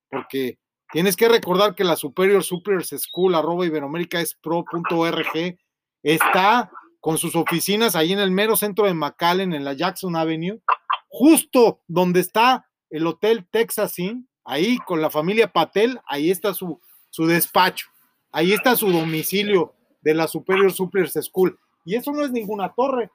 porque 0.09 0.57
tienes 0.91 1.15
que 1.15 1.29
recordar 1.29 1.75
que 1.75 1.83
la 1.83 1.95
Superior 1.95 2.43
Superiors 2.43 2.89
School, 2.89 3.35
arroba 3.35 3.65
iberoamérica 3.65 4.21
es 4.21 4.35
pro.org, 4.35 5.57
está 6.03 6.71
con 6.99 7.17
sus 7.17 7.35
oficinas 7.35 7.95
ahí 7.95 8.11
en 8.11 8.19
el 8.19 8.31
mero 8.31 8.55
centro 8.55 8.85
de 8.85 8.93
McAllen, 8.93 9.53
en 9.53 9.63
la 9.63 9.73
Jackson 9.73 10.15
Avenue, 10.15 10.61
justo 11.07 11.81
donde 11.87 12.19
está 12.19 12.65
el 12.89 13.05
Hotel 13.07 13.47
Texas 13.49 13.97
Inn, 13.99 14.27
ahí 14.43 14.77
con 14.85 15.01
la 15.01 15.09
familia 15.09 15.51
Patel, 15.51 15.99
ahí 16.07 16.31
está 16.31 16.53
su, 16.53 16.81
su 17.09 17.25
despacho, 17.25 17.87
ahí 18.31 18.51
está 18.51 18.75
su 18.75 18.91
domicilio 18.91 19.73
de 20.01 20.13
la 20.13 20.27
Superior 20.27 20.71
Superiors 20.71 21.13
School. 21.13 21.57
Y 21.85 21.95
eso 21.95 22.11
no 22.11 22.23
es 22.23 22.31
ninguna 22.31 22.73
torre, 22.73 23.11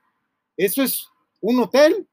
eso 0.56 0.82
es 0.82 1.08
un 1.40 1.60
hotel. 1.60 2.08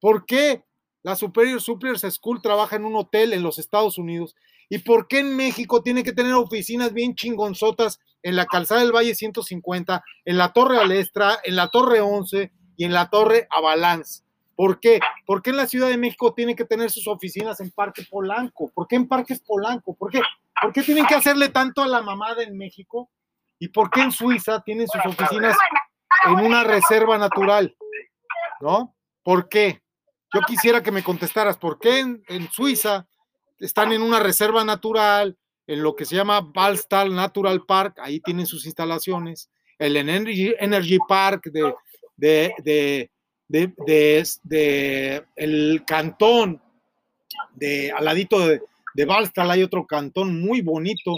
¿Por 0.00 0.24
qué 0.24 0.64
la 1.02 1.16
Superior 1.16 1.60
Superiors 1.60 2.02
School 2.14 2.42
trabaja 2.42 2.76
en 2.76 2.84
un 2.84 2.96
hotel 2.96 3.32
en 3.32 3.42
los 3.42 3.58
Estados 3.58 3.98
Unidos? 3.98 4.36
¿Y 4.68 4.78
por 4.78 5.08
qué 5.08 5.20
en 5.20 5.36
México 5.36 5.82
tiene 5.82 6.04
que 6.04 6.12
tener 6.12 6.34
oficinas 6.34 6.92
bien 6.92 7.14
chingonzotas 7.14 7.98
en 8.22 8.36
la 8.36 8.46
Calzada 8.46 8.82
del 8.82 8.94
Valle 8.94 9.14
150, 9.14 10.02
en 10.24 10.38
la 10.38 10.52
Torre 10.52 10.78
Alestra, 10.78 11.38
en 11.42 11.56
la 11.56 11.68
Torre 11.68 12.00
11 12.00 12.52
y 12.76 12.84
en 12.84 12.92
la 12.92 13.10
Torre 13.10 13.48
Avalance? 13.50 14.22
¿Por 14.54 14.78
qué? 14.78 15.00
¿Por 15.26 15.42
qué 15.42 15.50
en 15.50 15.56
la 15.56 15.66
Ciudad 15.66 15.88
de 15.88 15.96
México 15.96 16.34
tiene 16.34 16.54
que 16.54 16.66
tener 16.66 16.90
sus 16.90 17.08
oficinas 17.08 17.60
en 17.60 17.70
Parque 17.70 18.06
Polanco? 18.08 18.70
¿Por 18.74 18.86
qué 18.86 18.96
en 18.96 19.08
Parques 19.08 19.40
Polanco? 19.40 19.96
¿Por 19.96 20.10
qué? 20.10 20.20
¿Por 20.60 20.72
qué 20.72 20.82
tienen 20.82 21.06
que 21.06 21.14
hacerle 21.14 21.48
tanto 21.48 21.82
a 21.82 21.88
la 21.88 22.02
mamada 22.02 22.42
en 22.42 22.56
México? 22.56 23.10
¿Y 23.58 23.68
por 23.68 23.90
qué 23.90 24.02
en 24.02 24.12
Suiza 24.12 24.60
tienen 24.60 24.86
sus 24.86 25.04
oficinas 25.04 25.56
en 26.26 26.44
una 26.44 26.62
reserva 26.62 27.16
natural? 27.18 27.74
¿No? 28.60 28.94
¿Por 29.22 29.48
qué? 29.48 29.82
Yo 30.32 30.40
quisiera 30.46 30.82
que 30.82 30.92
me 30.92 31.02
contestaras, 31.02 31.56
¿por 31.58 31.78
qué 31.78 32.00
en, 32.00 32.50
Suiza 32.52 33.08
están 33.58 33.92
en 33.92 34.02
una 34.02 34.20
reserva 34.20 34.64
natural, 34.64 35.36
en 35.66 35.82
lo 35.82 35.94
que 35.94 36.04
se 36.04 36.16
llama 36.16 36.40
Balstal 36.40 37.14
Natural 37.14 37.64
Park, 37.66 37.98
ahí 38.00 38.20
tienen 38.20 38.46
sus 38.46 38.66
instalaciones, 38.66 39.50
el 39.78 39.96
Energy, 39.96 40.54
Energy 40.58 40.98
Park 41.08 41.50
de 41.52 43.10
el 45.36 45.84
cantón 45.86 46.62
de 47.54 47.92
al 47.92 48.04
ladito 48.04 48.46
de, 48.46 48.60
de 48.94 49.04
Balstal 49.04 49.50
hay 49.50 49.62
otro 49.62 49.86
cantón 49.86 50.40
muy 50.40 50.60
bonito 50.60 51.16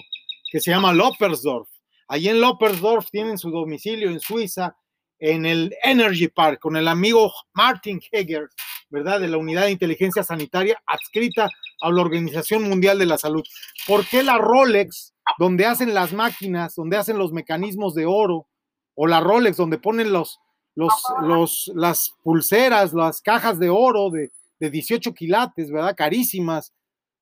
que 0.50 0.60
se 0.60 0.70
llama 0.70 0.92
Loppersdorf. 0.92 1.68
Allí 2.08 2.28
en 2.28 2.40
Loppersdorf 2.40 3.10
tienen 3.10 3.38
su 3.38 3.50
domicilio 3.50 4.10
en 4.10 4.20
Suiza, 4.20 4.76
en 5.18 5.46
el 5.46 5.74
Energy 5.82 6.28
Park, 6.28 6.60
con 6.60 6.76
el 6.76 6.88
amigo 6.88 7.32
Martin 7.54 8.00
Heger, 8.10 8.48
¿verdad? 8.92 9.20
De 9.20 9.26
la 9.26 9.38
Unidad 9.38 9.62
de 9.62 9.72
Inteligencia 9.72 10.22
Sanitaria 10.22 10.80
adscrita 10.86 11.48
a 11.80 11.90
la 11.90 12.02
Organización 12.02 12.62
Mundial 12.64 12.98
de 12.98 13.06
la 13.06 13.16
Salud. 13.16 13.42
¿Por 13.86 14.06
qué 14.06 14.22
la 14.22 14.36
Rolex, 14.36 15.14
donde 15.38 15.64
hacen 15.64 15.94
las 15.94 16.12
máquinas, 16.12 16.74
donde 16.74 16.98
hacen 16.98 17.18
los 17.18 17.32
mecanismos 17.32 17.94
de 17.94 18.04
oro, 18.04 18.46
o 18.94 19.06
la 19.06 19.20
Rolex, 19.20 19.56
donde 19.56 19.78
ponen 19.78 20.12
los, 20.12 20.38
los, 20.74 20.92
los, 21.22 21.72
las 21.74 22.14
pulseras, 22.22 22.92
las 22.92 23.22
cajas 23.22 23.58
de 23.58 23.70
oro 23.70 24.10
de, 24.10 24.30
de 24.60 24.70
18 24.70 25.14
quilates, 25.14 25.70
¿verdad? 25.70 25.96
Carísimas, 25.96 26.74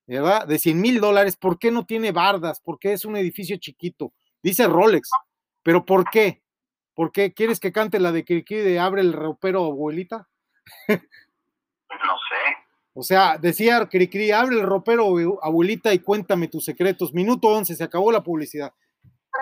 ¿verdad? 0.05 0.45
De 0.45 0.59
100 0.59 0.79
mil 0.79 0.99
dólares, 0.99 1.37
¿por 1.37 1.57
qué 1.57 1.71
no 1.71 1.85
tiene 1.85 2.11
bardas? 2.11 2.59
¿Por 2.59 2.79
qué 2.79 2.91
es 2.91 3.05
un 3.05 3.15
edificio 3.15 3.55
chiquito? 3.55 4.11
Dice 4.43 4.67
Rolex, 4.67 5.09
pero 5.63 5.85
¿por 5.85 6.09
qué? 6.09 6.43
¿Por 6.93 7.13
qué? 7.13 7.33
¿Quieres 7.33 7.61
que 7.61 7.71
cante 7.71 7.97
la 7.97 8.11
de 8.11 8.25
Kiriki 8.25 8.55
de 8.55 8.77
Abre 8.77 8.99
el 8.99 9.13
ropero, 9.13 9.63
abuelita? 9.63 10.27
No 11.91 12.13
sé. 12.29 12.57
O 12.93 13.03
sea, 13.03 13.37
decía 13.37 13.87
Cricri, 13.89 14.31
abre 14.31 14.57
el 14.57 14.63
ropero, 14.63 15.05
abuelita, 15.41 15.93
y 15.93 15.99
cuéntame 15.99 16.47
tus 16.47 16.65
secretos. 16.65 17.13
Minuto 17.13 17.47
11, 17.47 17.75
se 17.75 17.83
acabó 17.83 18.11
la 18.11 18.23
publicidad. 18.23 18.73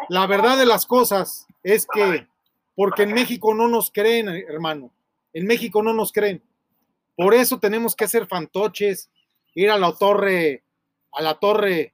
La 0.10 0.28
verdad 0.28 0.58
de 0.58 0.66
las 0.66 0.86
cosas 0.86 1.48
es 1.64 1.88
que, 1.92 2.28
porque 2.76 3.04
en 3.04 3.14
México 3.14 3.54
no 3.56 3.68
nos 3.68 3.92
creen, 3.92 4.30
hermano, 4.30 4.92
en 5.34 5.46
México 5.46 5.82
no 5.82 5.94
nos 5.94 6.12
creen. 6.12 6.44
Por 7.16 7.34
eso 7.34 7.60
tenemos 7.60 7.96
que 7.96 8.06
hacer 8.06 8.28
fantoches, 8.28 9.10
ir 9.56 9.72
a 9.72 9.78
la 9.78 9.94
torre, 9.94 10.64
a 11.12 11.22
la 11.22 11.40
torre, 11.40 11.94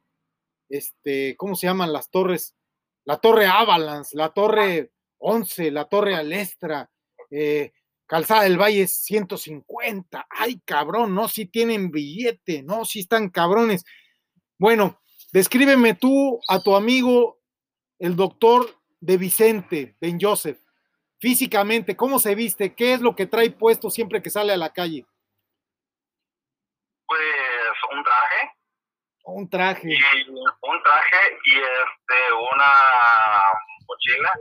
este, 0.69 1.35
¿cómo 1.37 1.55
se 1.55 1.67
llaman 1.67 1.93
las 1.93 2.09
torres? 2.09 2.53
La 3.05 3.17
torre 3.17 3.47
Avalanche, 3.47 4.15
la 4.15 4.29
torre 4.29 4.91
11, 5.19 5.71
la 5.71 5.85
torre 5.85 6.15
Alestra, 6.15 6.89
eh, 7.31 7.71
Calzada 8.07 8.43
del 8.43 8.59
Valle 8.59 8.87
150. 8.87 10.27
Ay, 10.29 10.61
cabrón, 10.63 11.15
no, 11.15 11.27
si 11.27 11.45
tienen 11.45 11.91
billete, 11.91 12.61
no, 12.63 12.85
si 12.85 12.99
están 12.99 13.29
cabrones. 13.29 13.83
Bueno, 14.57 15.01
descríbeme 15.31 15.95
tú 15.95 16.39
a 16.47 16.61
tu 16.61 16.75
amigo, 16.75 17.39
el 17.99 18.15
doctor 18.15 18.79
de 18.99 19.17
Vicente, 19.17 19.95
Ben 19.99 20.19
Joseph, 20.21 20.59
físicamente, 21.19 21.95
¿cómo 21.95 22.19
se 22.19 22.35
viste? 22.35 22.75
¿Qué 22.75 22.93
es 22.93 23.01
lo 23.01 23.15
que 23.15 23.25
trae 23.25 23.49
puesto 23.49 23.89
siempre 23.89 24.21
que 24.21 24.29
sale 24.29 24.53
a 24.53 24.57
la 24.57 24.71
calle? 24.71 25.05
Pues 27.07 27.21
un 27.91 28.03
traje. 28.03 28.51
Un 29.25 29.49
traje. 29.49 29.89
Y 29.89 30.29
un 30.29 30.83
traje 30.83 31.37
y 31.45 31.57
este 31.57 32.33
una 32.53 32.71
mochila. 33.87 34.31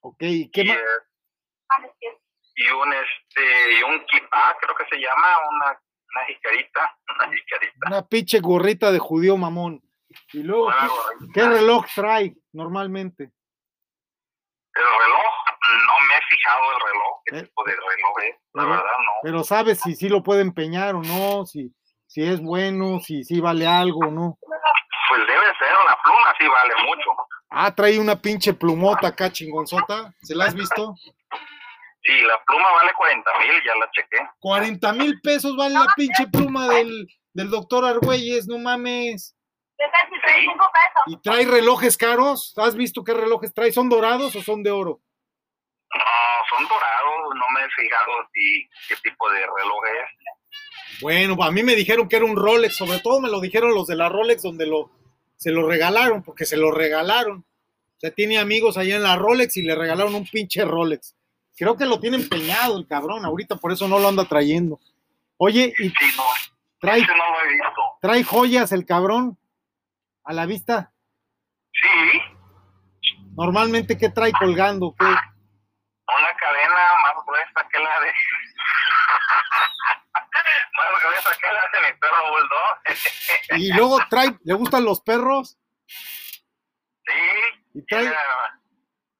Ok, 0.00 0.22
¿y 0.22 0.50
qué 0.50 0.62
y, 0.62 0.68
más? 0.68 0.76
eh, 0.76 2.18
y 2.56 2.68
un 2.70 2.92
este 2.92 3.72
y 3.78 3.82
un 3.82 4.04
kipá, 4.06 4.56
creo 4.60 4.74
que 4.76 4.84
se 4.90 4.96
llama, 4.96 5.26
una, 5.50 5.66
una 6.14 6.24
jicarita, 6.26 6.96
una 7.16 7.32
jicarita. 7.34 7.86
Una 7.88 8.02
pinche 8.06 8.40
gorrita 8.40 8.92
de 8.92 8.98
judío 8.98 9.36
mamón. 9.36 9.80
Y 10.32 10.42
luego, 10.44 10.66
Una 10.66 10.88
¿qué, 11.34 11.42
reloj 11.44 11.84
trae 11.94 12.34
normalmente? 12.52 13.32
El 14.74 14.82
reloj, 14.82 15.34
no 15.86 16.06
me 16.08 16.14
he 16.16 16.20
fijado 16.30 16.62
el 16.72 16.80
reloj, 16.80 17.20
qué 17.26 17.36
Eh, 17.38 17.42
tipo 17.42 17.64
de 17.64 17.72
reloj 17.72 18.22
es, 18.22 18.36
la 18.52 18.62
pero- 18.62 18.68
verdad 18.70 18.98
no. 18.98 19.12
Pero 19.22 19.44
sabes 19.44 19.80
si 19.80 19.94
sí 19.94 20.08
lo 20.08 20.22
puede 20.22 20.40
empeñar 20.42 20.94
o 20.96 21.02
no, 21.02 21.46
si, 21.46 21.72
si 22.06 22.22
es 22.22 22.40
bueno, 22.40 22.98
si 23.00 23.24
sí 23.24 23.40
vale 23.40 23.66
algo 23.66 24.00
o 24.00 24.10
no. 24.10 24.38
Pues 25.08 25.20
debe 25.26 25.46
ser, 25.58 25.72
la 25.86 25.96
pluma 26.02 26.34
sí 26.38 26.46
vale 26.48 26.74
mucho. 26.86 27.10
Ah, 27.50 27.72
trae 27.72 28.00
una 28.00 28.16
pinche 28.20 28.52
plumota 28.52 29.08
acá 29.08 29.30
chingonzota. 29.30 30.12
¿Se 30.22 30.34
la 30.34 30.46
has 30.46 30.54
visto? 30.54 30.94
Sí, 32.04 32.20
la 32.20 32.38
pluma 32.44 32.70
vale 32.72 32.92
40 32.92 33.30
mil, 33.38 33.62
ya 33.64 33.74
la 33.76 33.90
chequé. 33.90 34.18
40 34.40 34.92
mil 34.92 35.20
pesos 35.22 35.56
vale 35.56 35.74
la 35.74 35.86
pinche 35.96 36.26
pluma 36.28 36.68
del, 36.68 37.08
del 37.32 37.48
doctor 37.48 37.84
Argüelles, 37.84 38.46
no 38.46 38.58
mames. 38.58 39.34
De 39.78 39.84
35 40.22 40.54
pesos. 40.54 41.02
¿Y 41.06 41.22
trae 41.22 41.46
relojes 41.46 41.96
caros? 41.96 42.52
¿Has 42.58 42.76
visto 42.76 43.04
qué 43.04 43.14
relojes 43.14 43.54
trae? 43.54 43.72
¿Son 43.72 43.88
dorados 43.88 44.36
o 44.36 44.42
son 44.42 44.62
de 44.62 44.70
oro? 44.70 45.00
No, 45.94 46.56
son 46.56 46.68
dorados, 46.68 47.34
no 47.36 47.44
me 47.54 47.64
he 47.64 47.70
fijado 47.70 48.12
si 48.34 48.68
qué 48.88 48.96
tipo 49.02 49.30
de 49.30 49.40
reloj 49.40 49.84
es. 49.86 51.00
Bueno, 51.00 51.42
a 51.42 51.50
mí 51.50 51.62
me 51.62 51.74
dijeron 51.74 52.08
que 52.08 52.16
era 52.16 52.24
un 52.24 52.36
Rolex, 52.36 52.76
sobre 52.76 53.00
todo 53.00 53.20
me 53.20 53.30
lo 53.30 53.40
dijeron 53.40 53.74
los 53.74 53.86
de 53.86 53.96
la 53.96 54.08
Rolex 54.08 54.42
donde 54.42 54.66
lo, 54.66 54.90
se 55.36 55.50
lo 55.50 55.66
regalaron, 55.66 56.22
porque 56.22 56.44
se 56.44 56.56
lo 56.56 56.70
regalaron. 56.70 57.38
O 57.38 58.00
sea, 58.00 58.10
tiene 58.10 58.38
amigos 58.38 58.76
allá 58.76 58.96
en 58.96 59.02
la 59.02 59.16
Rolex 59.16 59.56
y 59.56 59.62
le 59.62 59.74
regalaron 59.74 60.14
un 60.14 60.26
pinche 60.26 60.64
Rolex. 60.64 61.16
Creo 61.56 61.76
que 61.76 61.86
lo 61.86 62.00
tiene 62.00 62.16
empeñado 62.16 62.76
el 62.76 62.86
cabrón, 62.86 63.24
ahorita 63.24 63.56
por 63.56 63.72
eso 63.72 63.86
no 63.88 63.98
lo 63.98 64.08
anda 64.08 64.24
trayendo. 64.24 64.80
Oye, 65.36 65.72
¿y 65.78 65.88
Sí, 65.90 66.14
no, 66.16 66.24
trae, 66.80 67.00
ese 67.00 67.12
no 67.16 67.16
lo 67.30 67.40
he 67.44 67.48
visto. 67.48 67.82
trae 68.00 68.24
joyas 68.24 68.72
el 68.72 68.84
cabrón 68.86 69.38
a 70.24 70.32
la 70.32 70.46
vista? 70.46 70.92
Sí, 71.72 72.20
Normalmente, 73.36 73.98
¿qué 73.98 74.08
trae 74.10 74.32
colgando? 74.32 74.94
¿Qué? 74.98 75.04
una 75.06 76.36
cadena 76.36 76.76
más 77.02 77.14
gruesa 77.26 77.68
que 77.72 77.78
la 77.80 78.00
de... 78.00 78.06
más 80.76 81.02
gruesa 81.02 81.30
que 81.40 81.48
la 81.52 81.62
de 81.72 81.80
mi 81.92 81.98
perro 81.98 82.30
bulldog. 82.30 83.60
Y 83.60 83.72
luego 83.72 83.98
trae, 84.08 84.38
¿le 84.44 84.54
gustan 84.54 84.84
los 84.84 85.00
perros? 85.00 85.58
sí, 85.86 87.12
Y 87.74 87.84
trae, 87.86 88.12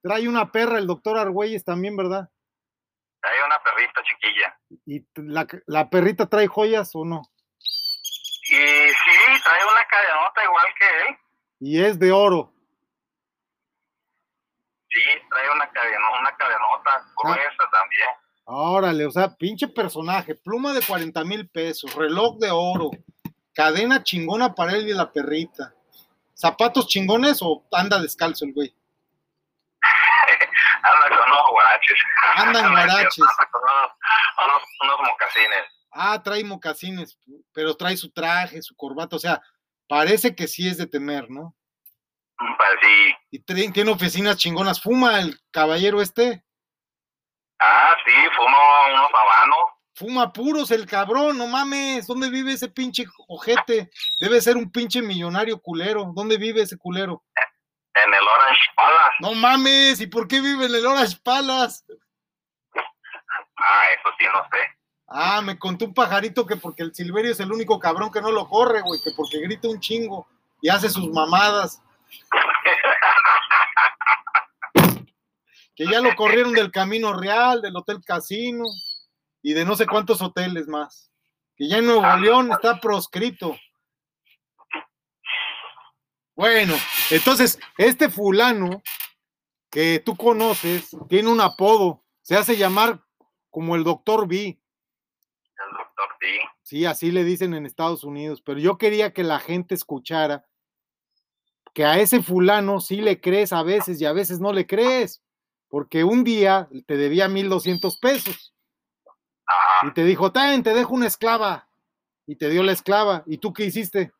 trae 0.04 0.28
una 0.28 0.52
perra 0.52 0.76
el 0.76 0.87
doctor 0.87 1.16
Argüelles 1.16 1.64
también, 1.64 1.96
¿verdad? 1.96 2.28
hay 3.23 3.38
una 3.46 3.58
perrita 3.62 4.02
chiquilla. 4.02 4.61
¿Y 4.84 5.32
la, 5.32 5.46
la 5.66 5.88
perrita 5.88 6.28
trae 6.28 6.46
joyas 6.46 6.90
o 6.94 7.06
no? 7.06 7.23
Y 8.42 8.54
sí, 8.54 9.42
trae 9.42 9.62
una 9.64 9.82
cadenota 9.88 10.44
igual 10.44 10.66
que 10.78 10.87
él. 10.87 11.16
Y 11.61 11.82
es 11.82 11.99
de 11.99 12.12
oro. 12.12 12.52
Sí, 14.90 15.00
trae 15.30 15.50
una 15.54 15.70
cadena, 15.70 16.04
una 16.20 16.37
cadenota 16.37 17.06
gruesa 17.23 17.70
también. 17.73 18.08
Órale, 18.44 19.06
o 19.06 19.11
sea, 19.11 19.34
pinche 19.34 19.68
personaje, 19.68 20.34
pluma 20.34 20.75
de 20.75 20.82
40 20.82 21.25
mil 21.25 21.49
pesos, 21.49 21.94
reloj 21.94 22.37
de 22.37 22.50
oro, 22.50 22.90
cadena 23.54 24.02
chingona 24.02 24.54
para 24.54 24.73
él 24.73 24.87
y 24.87 24.92
la 24.92 25.11
perrita. 25.11 25.75
¿Zapatos 26.34 26.88
chingones 26.88 27.38
o 27.40 27.66
anda 27.73 27.99
descalzo 27.99 28.44
el 28.44 28.52
güey? 28.52 28.75
Anda 30.85 31.17
con 31.17 31.33
unos 31.33 31.50
guaraches. 31.50 31.99
Anda 32.35 32.61
en 32.61 32.71
guaraches. 32.71 33.25
Con 33.50 33.62
unos, 33.62 33.91
unos, 34.45 34.62
unos 34.83 35.11
mocasines. 35.11 35.64
Ah, 35.93 36.23
trae 36.23 36.45
mocasines, 36.45 37.19
pero 37.53 37.76
trae 37.76 37.97
su 37.97 38.11
traje, 38.11 38.61
su 38.62 38.75
corbata, 38.75 39.17
o 39.17 39.19
sea, 39.19 39.41
parece 39.88 40.35
que 40.35 40.49
sí 40.49 40.69
es 40.69 40.76
de 40.76 40.87
temer, 40.87 41.31
¿no? 41.31 41.55
Pues 42.37 42.71
sí. 42.83 43.14
Y 43.31 43.71
tiene 43.73 43.91
oficinas 43.91 44.37
chingonas. 44.37 44.81
¿Fuma 44.81 45.21
el 45.21 45.38
caballero 45.50 46.03
este? 46.03 46.45
Ah, 47.61 47.95
sí, 48.05 48.12
fumo 48.37 48.59
unos 48.91 49.11
habanos. 49.14 49.59
Fuma 49.95 50.33
puros 50.33 50.71
el 50.73 50.87
cabrón, 50.87 51.38
no 51.38 51.47
mames. 51.47 52.09
¿Dónde 52.09 52.29
vive 52.29 52.53
ese 52.53 52.69
pinche 52.69 53.05
ojete? 53.29 53.91
Debe 54.19 54.41
ser 54.41 54.57
un 54.57 54.71
pinche 54.71 55.00
millonario 55.00 55.61
culero. 55.61 56.11
¿Dónde 56.14 56.37
vive 56.37 56.62
ese 56.62 56.76
culero? 56.76 57.23
en 57.95 58.15
el 58.15 58.23
Orange 58.23 58.63
Palace. 58.75 59.17
No 59.21 59.35
mames, 59.35 60.01
¿y 60.01 60.07
por 60.07 60.27
qué 60.27 60.41
vive 60.41 60.67
en 60.67 60.75
el 60.75 60.87
Orange 60.87 61.17
Palace? 61.23 61.85
Ah, 63.57 63.87
eso 63.99 64.09
sí, 64.19 64.25
no 64.27 64.43
sé. 64.51 64.59
Ah, 65.07 65.41
me 65.43 65.59
contó 65.59 65.85
un 65.85 65.95
pajarito 65.95 66.47
que 66.47 66.57
porque 66.57 66.83
el 66.83 66.95
Silverio 66.95 67.33
es 67.33 67.41
el 67.41 67.53
único 67.53 67.79
cabrón 67.79 68.11
que 68.11 68.21
no 68.21 68.33
lo 68.33 68.49
corre, 68.49 68.81
güey, 68.81 69.01
que 69.03 69.13
porque 69.17 69.39
grita 69.39 69.69
un 69.69 69.81
chingo 69.81 70.27
y 70.61 70.69
hace 70.69 70.89
sus 70.89 71.09
mamadas. 71.11 71.81
Que 75.77 75.87
ya 75.87 76.01
lo 76.01 76.15
corrieron 76.15 76.53
del 76.53 76.71
Camino 76.71 77.13
Real, 77.13 77.61
del 77.61 77.77
Hotel 77.77 78.01
Casino 78.05 78.65
y 79.43 79.53
de 79.53 79.65
no 79.65 79.77
sé 79.77 79.87
cuántos 79.87 80.23
hoteles 80.23 80.69
más. 80.69 81.11
Que 81.57 81.69
ya 81.69 81.79
en 81.79 81.87
Nuevo 81.87 82.17
León 82.17 82.51
está 82.51 82.81
proscrito. 82.81 83.57
Bueno, 86.37 86.75
entonces, 87.11 87.59
este 87.79 88.09
fulano 88.09 88.83
que 89.71 90.03
tú 90.05 90.17
conoces 90.17 90.91
tiene 91.09 91.31
un 91.31 91.41
apodo, 91.41 92.03
se 92.23 92.37
hace 92.37 92.57
llamar 92.57 93.03
como 93.50 93.76
el 93.76 93.85
doctor 93.85 94.26
B. 94.26 94.47
El 94.47 95.76
doctor 95.79 96.09
sí. 96.21 96.38
Sí, 96.62 96.85
así 96.87 97.12
le 97.12 97.25
dicen 97.25 97.55
en 97.55 97.67
Estados 97.67 98.03
Unidos, 98.03 98.43
pero 98.43 98.59
yo 98.59 98.79
quería 98.79 99.12
que 99.12 99.23
la 99.23 99.38
gente 99.38 99.75
escuchara 99.75 100.45
que 101.73 101.85
a 101.85 101.99
ese 101.99 102.23
fulano 102.23 102.81
sí 102.81 102.97
le 102.97 103.21
crees 103.21 103.53
a 103.53 103.62
veces 103.62 104.00
y 104.00 104.07
a 104.07 104.12
veces 104.12 104.41
no 104.41 104.53
le 104.53 104.67
crees, 104.67 105.23
porque 105.69 106.05
un 106.05 106.25
día 106.25 106.69
te 106.87 106.97
debía 106.97 107.29
1200 107.29 107.99
pesos 107.99 108.55
Ajá. 109.45 109.88
y 109.88 109.93
te 109.93 110.05
dijo, 110.05 110.33
ten, 110.33 110.62
te 110.62 110.73
dejo 110.73 110.95
una 110.95 111.09
esclava, 111.09 111.69
y 112.26 112.37
te 112.37 112.49
dio 112.49 112.62
la 112.62 112.73
esclava, 112.73 113.23
¿y 113.26 113.38
tú 113.38 113.53
qué 113.53 113.64
hiciste? 113.64 114.12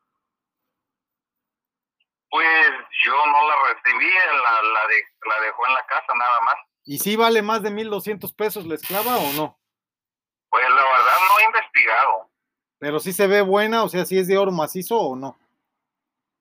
Pues 2.35 2.69
yo 3.07 3.13
no 3.15 3.49
la 3.49 3.55
recibí, 3.63 4.11
la, 4.13 4.61
la, 4.61 4.89
de, 4.89 4.97
la 5.29 5.41
dejó 5.47 5.69
en 5.69 5.75
la 5.75 5.87
casa 5.87 6.13
nada 6.19 6.41
más. 6.41 6.57
¿Y 6.85 6.99
si 6.99 7.15
vale 7.15 7.43
más 7.43 7.63
de 7.63 7.71
1200 7.71 8.33
pesos 8.33 8.67
la 8.67 8.75
esclava 8.75 9.19
o 9.19 9.33
no? 9.35 9.57
Pues 10.51 10.69
la 10.69 10.83
verdad 10.83 11.17
no 11.29 11.39
he 11.39 11.45
investigado. 11.45 12.31
Pero 12.81 12.99
si 12.99 13.13
se 13.13 13.29
ve 13.29 13.41
buena, 13.41 13.85
o 13.85 13.89
sea, 13.89 14.05
si 14.05 14.19
es 14.19 14.27
de 14.27 14.37
oro 14.37 14.51
macizo 14.51 14.99
o 14.99 15.15
no. 15.15 15.39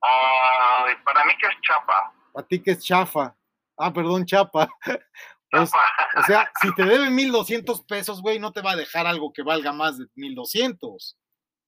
Ah, 0.03 0.87
para 1.05 1.25
mí 1.25 1.37
que 1.37 1.45
es 1.45 1.61
chapa. 1.61 2.11
A 2.35 2.41
ti 2.41 2.59
que 2.59 2.71
es 2.71 2.83
chafa. 2.83 3.35
Ah, 3.77 3.93
perdón, 3.93 4.25
chapa. 4.25 4.67
Pues, 5.51 5.71
o 6.17 6.23
sea, 6.23 6.51
si 6.59 6.73
te 6.73 6.83
debe 6.83 7.11
1200 7.11 7.83
pesos, 7.83 8.23
güey, 8.23 8.39
no 8.39 8.51
te 8.51 8.63
va 8.63 8.71
a 8.71 8.75
dejar 8.75 9.05
algo 9.05 9.31
que 9.31 9.43
valga 9.43 9.71
más 9.71 9.99
de 9.99 10.07
1200. 10.15 11.15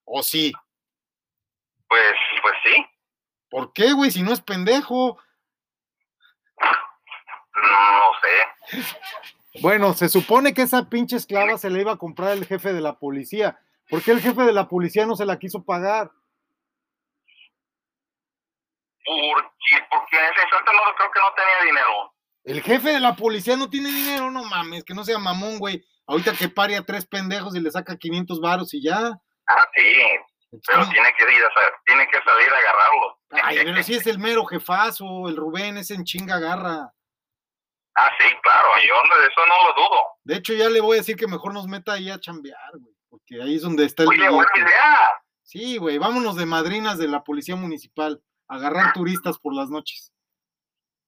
¿O 0.05 0.23
sí? 0.23 0.51
Pues, 1.87 2.15
pues 2.41 2.55
sí. 2.63 2.94
¿Por 3.49 3.73
qué, 3.73 3.93
güey? 3.93 4.11
Si 4.11 4.21
no 4.21 4.33
es 4.33 4.41
pendejo. 4.41 5.17
No 7.55 8.11
sé. 8.21 8.83
Bueno, 9.61 9.93
se 9.93 10.09
supone 10.09 10.53
que 10.53 10.63
esa 10.63 10.89
pinche 10.89 11.15
esclava 11.15 11.57
se 11.57 11.69
la 11.69 11.79
iba 11.79 11.93
a 11.93 11.97
comprar 11.97 12.31
el 12.31 12.45
jefe 12.45 12.73
de 12.73 12.81
la 12.81 12.99
policía. 12.99 13.57
¿Por 13.89 14.01
qué 14.01 14.11
el 14.11 14.21
jefe 14.21 14.41
de 14.43 14.51
la 14.51 14.67
policía 14.67 15.05
no 15.05 15.15
se 15.15 15.25
la 15.25 15.39
quiso 15.39 15.63
pagar? 15.63 16.11
Porque, 19.05 19.85
porque 19.89 20.17
en 20.17 20.25
ese 20.25 20.41
instante 20.41 20.71
no 20.73 20.81
creo 20.97 21.11
que 21.11 21.19
no 21.19 21.33
tenía 21.35 21.65
dinero. 21.65 22.13
El 22.43 22.61
jefe 22.61 22.89
de 22.89 22.99
la 22.99 23.15
policía 23.15 23.55
no 23.55 23.69
tiene 23.69 23.89
dinero, 23.89 24.31
no 24.31 24.43
mames, 24.43 24.83
que 24.83 24.93
no 24.93 25.03
sea 25.03 25.19
mamón, 25.19 25.59
güey. 25.59 25.83
Ahorita 26.07 26.33
que 26.33 26.49
pare 26.49 26.75
a 26.75 26.83
tres 26.83 27.05
pendejos 27.05 27.55
y 27.55 27.59
le 27.59 27.71
saca 27.71 27.97
500 27.97 28.39
varos 28.39 28.73
y 28.73 28.83
ya. 28.83 28.97
Ah, 29.47 29.67
sí. 29.75 29.95
Pero 30.67 30.89
tiene 30.89 31.13
que 31.17 31.23
ir 31.23 31.43
a 31.43 31.49
tiene 31.85 32.07
que 32.07 32.21
salir 32.21 32.49
a 32.49 32.57
agarrarlo. 32.57 33.14
Ay, 33.31 33.57
pero 33.63 33.81
si 33.83 33.93
es 33.95 34.05
el 34.07 34.19
mero 34.19 34.45
jefazo, 34.45 35.27
el 35.27 35.35
Rubén 35.35 35.77
es 35.77 35.91
en 35.91 36.03
chinga 36.03 36.39
garra. 36.39 36.91
Ah, 37.97 38.11
sí, 38.19 38.25
claro, 38.43 38.67
yo 38.87 38.93
no- 39.07 39.25
eso 39.25 39.41
no 39.47 39.67
lo 39.69 39.73
dudo. 39.83 39.99
De 40.23 40.35
hecho, 40.35 40.53
ya 40.53 40.69
le 40.69 40.81
voy 40.81 40.97
a 40.97 40.99
decir 41.01 41.15
que 41.15 41.27
mejor 41.27 41.53
nos 41.53 41.65
meta 41.67 41.93
ahí 41.93 42.09
a 42.09 42.19
chambear, 42.19 42.71
güey, 42.77 42.93
porque 43.09 43.41
ahí 43.41 43.55
es 43.55 43.61
donde 43.61 43.85
está 43.85 44.03
el 44.03 44.09
Oye, 44.09 44.29
buena 44.29 44.51
idea. 44.55 45.07
Sí, 45.43 45.77
güey, 45.77 45.97
vámonos 45.97 46.35
de 46.35 46.45
madrinas 46.45 46.97
de 46.97 47.07
la 47.07 47.23
policía 47.23 47.55
municipal, 47.55 48.21
a 48.47 48.55
agarrar 48.55 48.93
turistas 48.93 49.37
por 49.39 49.53
las 49.55 49.69
noches, 49.69 50.11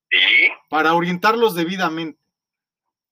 Sí, 0.09 0.49
para 0.69 0.93
orientarlos 0.93 1.53
debidamente, 1.55 2.19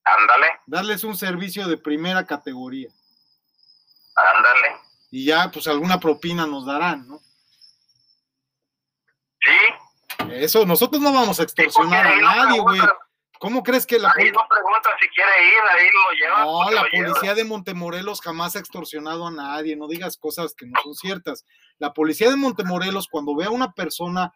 ándale, 0.05 0.47
darles 0.65 1.03
un 1.03 1.15
servicio 1.17 1.67
de 1.67 1.77
primera 1.77 2.25
categoría. 2.25 2.89
ándale. 4.15 4.77
Y 5.11 5.25
ya, 5.25 5.51
pues 5.51 5.67
alguna 5.67 5.99
propina 5.99 6.45
nos 6.47 6.65
darán, 6.65 7.07
¿no? 7.07 7.19
Sí. 9.45 10.25
Eso, 10.31 10.65
nosotros 10.65 11.01
no 11.01 11.13
vamos 11.13 11.39
a 11.39 11.43
extorsionar 11.43 12.07
a 12.07 12.15
nadie, 12.15 12.59
güey. 12.59 12.81
¿Cómo 13.39 13.63
crees 13.63 13.85
que 13.85 13.99
la 13.99 14.13
Ahí 14.17 14.31
no 14.31 14.41
preguntan 14.49 14.93
si 14.99 15.07
quiere 15.09 15.31
ir, 15.47 15.61
ahí 15.69 15.87
lo 15.93 16.19
llevan. 16.19 16.45
No, 16.45 16.71
la 16.71 16.85
policía 16.89 17.35
de 17.35 17.43
Montemorelos 17.43 18.21
jamás 18.21 18.55
ha 18.55 18.59
extorsionado 18.59 19.27
a 19.27 19.31
nadie, 19.31 19.75
no 19.75 19.87
digas 19.87 20.17
cosas 20.17 20.55
que 20.55 20.65
no 20.65 20.79
son 20.81 20.95
ciertas. 20.95 21.45
La 21.77 21.93
policía 21.93 22.29
de 22.29 22.37
Montemorelos, 22.37 23.07
cuando 23.07 23.35
ve 23.35 23.45
a 23.45 23.49
una 23.49 23.73
persona 23.73 24.33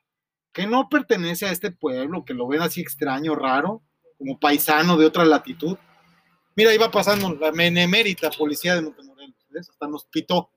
que 0.52 0.68
no 0.68 0.90
pertenece 0.90 1.46
a 1.46 1.52
este 1.52 1.72
pueblo, 1.72 2.26
que 2.26 2.34
lo 2.34 2.48
ven 2.48 2.62
así 2.62 2.82
extraño, 2.82 3.36
raro, 3.36 3.84
como 4.18 4.40
paisano 4.40 4.98
de 4.98 5.06
otra 5.06 5.24
latitud, 5.24 5.78
mira, 6.56 6.74
iba 6.74 6.92
pasando 6.92 7.34
la 7.34 7.52
benemérita 7.52 8.30
policía 8.32 8.76
de 8.76 8.82
Montemorelos, 8.82 9.46
¿ves? 9.50 9.70
Hasta 9.70 9.88
nos 9.88 10.06
pitó. 10.06 10.52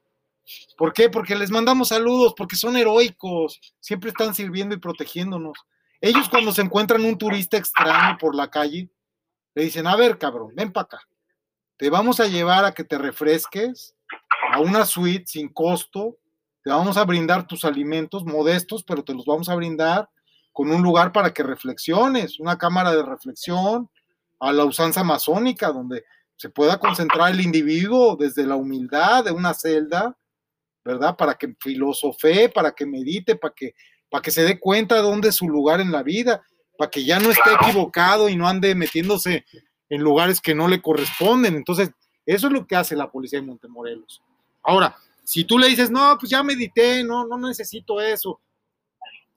¿Por 0.76 0.92
qué? 0.92 1.08
Porque 1.08 1.34
les 1.34 1.50
mandamos 1.50 1.88
saludos, 1.88 2.34
porque 2.36 2.56
son 2.56 2.76
heroicos, 2.76 3.60
siempre 3.80 4.10
están 4.10 4.34
sirviendo 4.34 4.74
y 4.74 4.78
protegiéndonos. 4.78 5.58
Ellos 6.00 6.28
cuando 6.28 6.52
se 6.52 6.62
encuentran 6.62 7.04
un 7.04 7.16
turista 7.16 7.56
extraño 7.56 8.18
por 8.18 8.34
la 8.34 8.50
calle, 8.50 8.90
le 9.54 9.64
dicen, 9.64 9.86
a 9.86 9.96
ver, 9.96 10.18
cabrón, 10.18 10.52
ven 10.54 10.72
para 10.72 10.84
acá. 10.84 11.00
Te 11.76 11.90
vamos 11.90 12.20
a 12.20 12.26
llevar 12.26 12.64
a 12.64 12.72
que 12.72 12.84
te 12.84 12.98
refresques 12.98 13.94
a 14.52 14.60
una 14.60 14.84
suite 14.84 15.26
sin 15.26 15.48
costo. 15.48 16.16
Te 16.64 16.70
vamos 16.70 16.96
a 16.96 17.04
brindar 17.04 17.46
tus 17.46 17.64
alimentos 17.64 18.24
modestos, 18.24 18.82
pero 18.84 19.02
te 19.04 19.14
los 19.14 19.24
vamos 19.24 19.48
a 19.48 19.54
brindar 19.54 20.08
con 20.52 20.70
un 20.70 20.82
lugar 20.82 21.12
para 21.12 21.32
que 21.32 21.42
reflexiones, 21.42 22.38
una 22.38 22.58
cámara 22.58 22.92
de 22.94 23.02
reflexión 23.02 23.90
a 24.38 24.52
la 24.52 24.64
usanza 24.64 25.02
masónica, 25.02 25.72
donde 25.72 26.04
se 26.36 26.50
pueda 26.50 26.78
concentrar 26.78 27.30
el 27.30 27.40
individuo 27.40 28.16
desde 28.16 28.46
la 28.46 28.56
humildad 28.56 29.24
de 29.24 29.30
una 29.30 29.54
celda, 29.54 30.16
¿verdad? 30.84 31.16
Para 31.16 31.34
que 31.34 31.54
filosofee, 31.60 32.48
para 32.48 32.72
que 32.72 32.86
medite, 32.86 33.36
para 33.36 33.54
que, 33.54 33.74
para 34.10 34.22
que 34.22 34.30
se 34.30 34.42
dé 34.42 34.58
cuenta 34.58 34.96
de 34.96 35.02
dónde 35.02 35.28
es 35.28 35.36
su 35.36 35.48
lugar 35.48 35.80
en 35.80 35.92
la 35.92 36.02
vida, 36.02 36.42
para 36.76 36.90
que 36.90 37.04
ya 37.04 37.18
no 37.18 37.30
esté 37.30 37.52
equivocado 37.52 38.28
y 38.28 38.36
no 38.36 38.48
ande 38.48 38.74
metiéndose 38.74 39.44
en 39.88 40.02
lugares 40.02 40.40
que 40.40 40.54
no 40.54 40.68
le 40.68 40.80
corresponden. 40.80 41.54
Entonces, 41.54 41.90
eso 42.26 42.46
es 42.46 42.52
lo 42.52 42.66
que 42.66 42.76
hace 42.76 42.96
la 42.96 43.10
policía 43.10 43.40
de 43.40 43.46
Montemorelos. 43.46 44.22
Ahora, 44.62 44.96
si 45.24 45.44
tú 45.44 45.58
le 45.58 45.68
dices, 45.68 45.90
no, 45.90 46.16
pues 46.18 46.30
ya 46.30 46.42
medité, 46.42 47.04
no, 47.04 47.26
no 47.26 47.38
necesito 47.38 48.00
eso, 48.00 48.40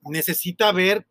necesita 0.01 0.71
ver 0.71 1.05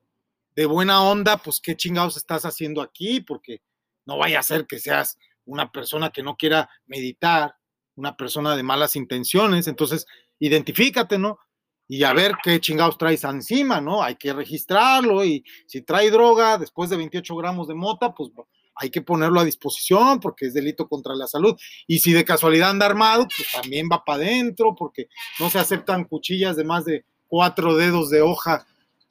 de 0.56 0.66
buena 0.66 1.02
onda, 1.02 1.36
pues 1.36 1.60
qué 1.60 1.76
chingados 1.76 2.16
estás 2.16 2.44
haciendo 2.44 2.80
aquí, 2.80 3.20
porque 3.20 3.60
no 4.06 4.18
vaya 4.18 4.38
a 4.38 4.44
ser 4.44 4.66
que 4.66 4.78
seas 4.78 5.18
una 5.44 5.70
persona 5.70 6.10
que 6.10 6.22
no 6.22 6.36
quiera 6.36 6.70
meditar, 6.86 7.56
una 7.96 8.16
persona 8.16 8.56
de 8.56 8.62
malas 8.62 8.96
intenciones, 8.96 9.68
entonces 9.68 10.06
identifícate, 10.38 11.18
¿no? 11.18 11.38
Y 11.86 12.04
a 12.04 12.12
ver 12.12 12.32
qué 12.42 12.60
chingados 12.60 12.96
traes 12.96 13.24
encima, 13.24 13.80
¿no? 13.80 14.02
Hay 14.02 14.16
que 14.16 14.32
registrarlo 14.32 15.24
y 15.24 15.44
si 15.66 15.82
trae 15.82 16.10
droga 16.10 16.56
después 16.56 16.88
de 16.90 16.96
28 16.96 17.36
gramos 17.36 17.68
de 17.68 17.74
mota, 17.74 18.14
pues 18.14 18.30
hay 18.76 18.90
que 18.90 19.02
ponerlo 19.02 19.40
a 19.40 19.44
disposición 19.44 20.18
porque 20.18 20.46
es 20.46 20.54
delito 20.54 20.88
contra 20.88 21.14
la 21.14 21.26
salud. 21.26 21.54
Y 21.86 21.98
si 21.98 22.12
de 22.12 22.24
casualidad 22.24 22.70
anda 22.70 22.86
armado, 22.86 23.26
pues 23.36 23.50
también 23.52 23.88
va 23.92 24.04
para 24.04 24.22
adentro 24.24 24.74
porque 24.74 25.08
no 25.38 25.50
se 25.50 25.58
aceptan 25.58 26.04
cuchillas 26.04 26.56
de 26.56 26.64
más 26.64 26.84
de 26.84 27.04
cuatro 27.28 27.76
dedos 27.76 28.10
de 28.10 28.22
hoja 28.22 28.66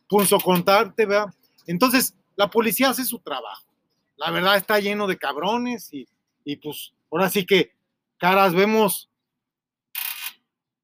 punzo 0.08 0.40
contarte, 0.40 1.06
¿verdad? 1.06 1.34
Entonces, 1.66 2.16
la 2.36 2.50
policía 2.50 2.90
hace 2.90 3.06
su 3.06 3.20
trabajo. 3.20 3.66
La 4.18 4.32
verdad 4.32 4.58
está 4.58 4.80
lleno 4.80 5.08
de 5.08 5.18
cabrones 5.18 5.92
y, 5.94 6.08
y 6.44 6.58
pues 6.58 6.94
ahora 7.12 7.30
sí 7.30 7.46
que 7.46 7.72
caras 8.18 8.54
vemos, 8.54 9.10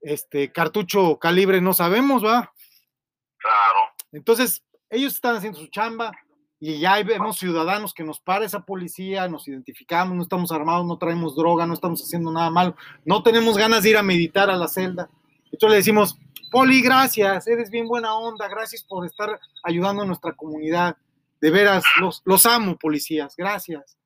este 0.02 0.52
cartucho 0.52 1.18
calibre 1.20 1.62
no 1.62 1.74
sabemos, 1.74 2.24
¿va? 2.24 2.54
Claro. 3.38 3.80
Entonces, 4.12 4.64
ellos 4.90 5.14
están 5.14 5.36
haciendo 5.36 5.60
su 5.60 5.68
chamba 5.68 6.12
y 6.60 6.80
ya 6.80 7.02
vemos 7.04 7.38
ciudadanos 7.38 7.94
que 7.94 8.04
nos 8.04 8.20
para 8.20 8.46
esa 8.46 8.62
policía, 8.62 9.28
nos 9.28 9.48
identificamos, 9.48 10.16
no 10.16 10.24
estamos 10.24 10.52
armados, 10.52 10.86
no 10.86 10.98
traemos 10.98 11.36
droga, 11.36 11.66
no 11.66 11.74
estamos 11.74 12.02
haciendo 12.02 12.32
nada 12.32 12.50
malo, 12.50 12.76
no 13.06 13.24
tenemos 13.24 13.58
ganas 13.58 13.84
de 13.84 13.92
ir 13.92 13.98
a 13.98 14.04
meditar 14.04 14.50
a 14.50 14.58
la 14.58 14.68
celda. 14.68 15.10
Entonces 15.46 15.70
le 15.70 15.76
decimos, 15.78 16.18
Poli, 16.52 16.82
gracias, 16.82 17.48
eres 17.48 17.70
bien 17.70 17.88
buena 17.88 18.14
onda, 18.16 18.48
gracias 18.48 18.84
por 18.84 19.06
estar 19.06 19.40
ayudando 19.64 20.02
a 20.04 20.06
nuestra 20.06 20.34
comunidad. 20.34 20.98
De 21.40 21.52
veras, 21.52 21.86
los, 22.02 22.22
los 22.26 22.46
amo, 22.46 22.76
policías, 22.76 23.36
gracias. 23.38 23.98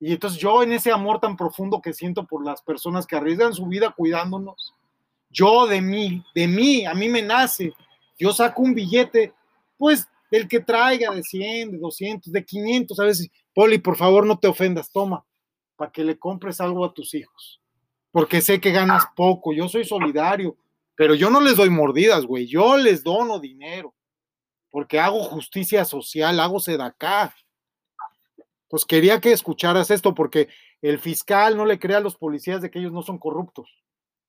Y 0.00 0.12
entonces 0.12 0.40
yo 0.40 0.62
en 0.62 0.72
ese 0.72 0.90
amor 0.90 1.20
tan 1.20 1.36
profundo 1.36 1.80
que 1.80 1.92
siento 1.92 2.26
por 2.26 2.44
las 2.44 2.62
personas 2.62 3.06
que 3.06 3.16
arriesgan 3.16 3.52
su 3.52 3.66
vida 3.66 3.94
cuidándonos, 3.96 4.74
yo 5.30 5.66
de 5.66 5.80
mí, 5.80 6.24
de 6.34 6.48
mí, 6.48 6.84
a 6.84 6.94
mí 6.94 7.08
me 7.08 7.22
nace, 7.22 7.72
yo 8.18 8.32
saco 8.32 8.62
un 8.62 8.74
billete, 8.74 9.32
pues 9.78 10.06
del 10.30 10.46
que 10.48 10.60
traiga 10.60 11.12
de 11.12 11.22
100, 11.22 11.72
de 11.72 11.78
200, 11.78 12.32
de 12.32 12.44
500, 12.44 13.00
a 13.00 13.04
veces, 13.04 13.30
Poli, 13.54 13.78
por 13.78 13.96
favor 13.96 14.26
no 14.26 14.38
te 14.38 14.48
ofendas, 14.48 14.92
toma, 14.92 15.24
para 15.76 15.90
que 15.90 16.04
le 16.04 16.18
compres 16.18 16.60
algo 16.60 16.84
a 16.84 16.92
tus 16.92 17.14
hijos, 17.14 17.60
porque 18.10 18.40
sé 18.40 18.60
que 18.60 18.72
ganas 18.72 19.04
poco, 19.16 19.52
yo 19.52 19.68
soy 19.68 19.84
solidario, 19.84 20.56
pero 20.94 21.14
yo 21.14 21.30
no 21.30 21.40
les 21.40 21.56
doy 21.56 21.70
mordidas, 21.70 22.26
güey, 22.26 22.46
yo 22.46 22.76
les 22.76 23.02
dono 23.02 23.38
dinero, 23.38 23.94
porque 24.70 25.00
hago 25.00 25.22
justicia 25.24 25.84
social, 25.84 26.38
hago 26.40 26.60
sedacá. 26.60 27.34
Pues 28.68 28.84
quería 28.84 29.20
que 29.20 29.32
escucharas 29.32 29.90
esto, 29.90 30.14
porque 30.14 30.48
el 30.80 30.98
fiscal 31.00 31.56
no 31.56 31.66
le 31.66 31.78
crea 31.78 31.96
a 31.96 32.00
los 32.00 32.16
policías 32.16 32.62
de 32.62 32.70
que 32.70 32.78
ellos 32.78 32.92
no 32.92 33.02
son 33.02 33.18
corruptos. 33.18 33.68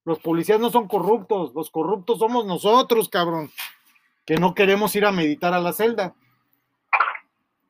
Los 0.04 0.20
policías 0.20 0.60
no 0.60 0.70
son 0.72 0.88
corruptos, 0.88 1.54
los 1.54 1.70
corruptos 1.70 2.20
somos 2.20 2.46
nosotros, 2.46 3.08
cabrón, 3.10 3.52
que 4.26 4.36
no 4.36 4.54
queremos 4.56 4.96
ir 4.96 5.06
a 5.06 5.12
meditar 5.12 5.54
a 5.54 5.60
la 5.60 5.74
celda, 5.74 6.16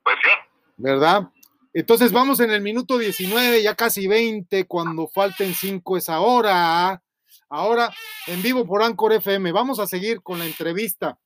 Pues 0.03 0.15
sí. 0.23 0.29
¿verdad? 0.77 1.29
Entonces 1.73 2.11
vamos 2.11 2.39
en 2.39 2.51
el 2.51 2.61
minuto 2.61 2.97
19, 2.97 3.61
ya 3.63 3.75
casi 3.75 4.07
20, 4.07 4.65
cuando 4.67 5.07
falten 5.07 5.53
5 5.53 5.97
es 5.97 6.09
ahora. 6.09 7.01
ahora 7.49 7.93
en 8.27 8.41
vivo 8.41 8.65
por 8.65 8.81
Anchor 8.83 9.13
FM. 9.13 9.51
Vamos 9.51 9.79
a 9.79 9.87
seguir 9.87 10.21
con 10.21 10.39
la 10.39 10.45
entrevista 10.45 11.17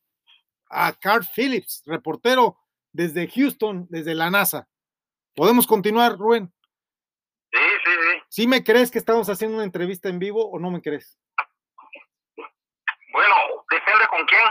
a 0.69 0.91
Carl 0.93 1.25
Phillips, 1.35 1.83
reportero 1.85 2.57
desde 2.91 3.27
Houston, 3.27 3.87
desde 3.89 4.13
la 4.15 4.29
NASA. 4.31 4.67
¿Podemos 5.35 5.65
continuar, 5.67 6.17
Rubén? 6.17 6.51
Sí, 7.51 7.59
sí, 7.83 7.91
sí. 7.91 8.14
¿Sí 8.35 8.47
me 8.47 8.65
crees 8.65 8.91
que 8.91 8.99
estamos 8.99 9.29
haciendo 9.29 9.55
una 9.55 9.63
entrevista 9.63 10.09
en 10.09 10.19
vivo 10.19 10.45
o 10.51 10.59
no 10.59 10.69
me 10.69 10.81
crees? 10.81 11.17
Bueno, 13.13 13.33
depende 13.71 14.05
con 14.09 14.25
quién. 14.25 14.41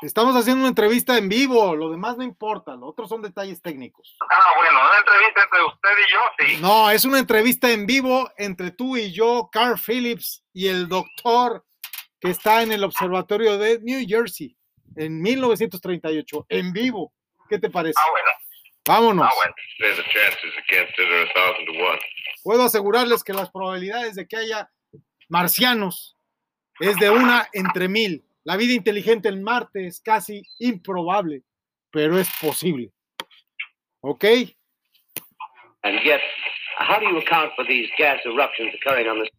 Estamos 0.00 0.34
haciendo 0.36 0.60
una 0.60 0.70
entrevista 0.70 1.18
en 1.18 1.28
vivo, 1.28 1.76
lo 1.76 1.90
demás 1.90 2.16
no 2.16 2.24
importa, 2.24 2.74
lo 2.76 2.86
otro 2.86 3.06
son 3.06 3.20
detalles 3.20 3.60
técnicos. 3.60 4.16
Ah, 4.22 4.52
bueno, 4.56 4.80
una 4.80 4.98
entrevista 5.00 5.42
entre 5.42 5.64
usted 5.64 5.90
y 5.98 6.10
yo, 6.10 6.20
sí. 6.38 6.62
No, 6.62 6.90
es 6.90 7.04
una 7.04 7.18
entrevista 7.18 7.70
en 7.70 7.84
vivo 7.84 8.32
entre 8.38 8.70
tú 8.70 8.96
y 8.96 9.12
yo, 9.12 9.50
Carl 9.52 9.78
Phillips 9.78 10.42
y 10.54 10.68
el 10.68 10.88
doctor 10.88 11.66
que 12.22 12.30
está 12.30 12.62
en 12.62 12.72
el 12.72 12.82
observatorio 12.84 13.58
de 13.58 13.80
New 13.82 14.02
Jersey 14.08 14.56
en 14.96 15.20
1938, 15.20 16.46
en 16.48 16.72
vivo. 16.72 17.12
¿Qué 17.50 17.58
te 17.58 17.68
parece? 17.68 18.00
Ah, 18.00 18.10
bueno. 18.10 18.30
Vámonos. 18.86 19.28
Ah, 19.30 19.34
bueno. 19.36 19.54
Puedo 22.42 22.64
asegurarles 22.64 23.22
que 23.22 23.32
las 23.32 23.50
probabilidades 23.50 24.14
de 24.14 24.26
que 24.26 24.36
haya 24.36 24.70
marcianos 25.28 26.16
es 26.80 26.96
de 26.96 27.10
una 27.10 27.48
entre 27.52 27.88
mil. 27.88 28.24
La 28.44 28.56
vida 28.56 28.72
inteligente 28.72 29.28
en 29.28 29.42
Marte 29.42 29.86
es 29.86 30.00
casi 30.00 30.42
improbable, 30.58 31.42
pero 31.90 32.18
es 32.18 32.28
posible. 32.40 32.90
¿Ok? 34.00 34.24
And 35.82 36.00
yet, 36.02 36.20
how 36.78 36.98
do 36.98 37.10
you 37.10 37.18
account 37.18 37.52
for 37.54 37.66
these 37.66 37.90
gas 37.98 38.20
eruptions 38.24 38.74
occurring 38.74 39.08
on 39.08 39.18
the 39.18 39.30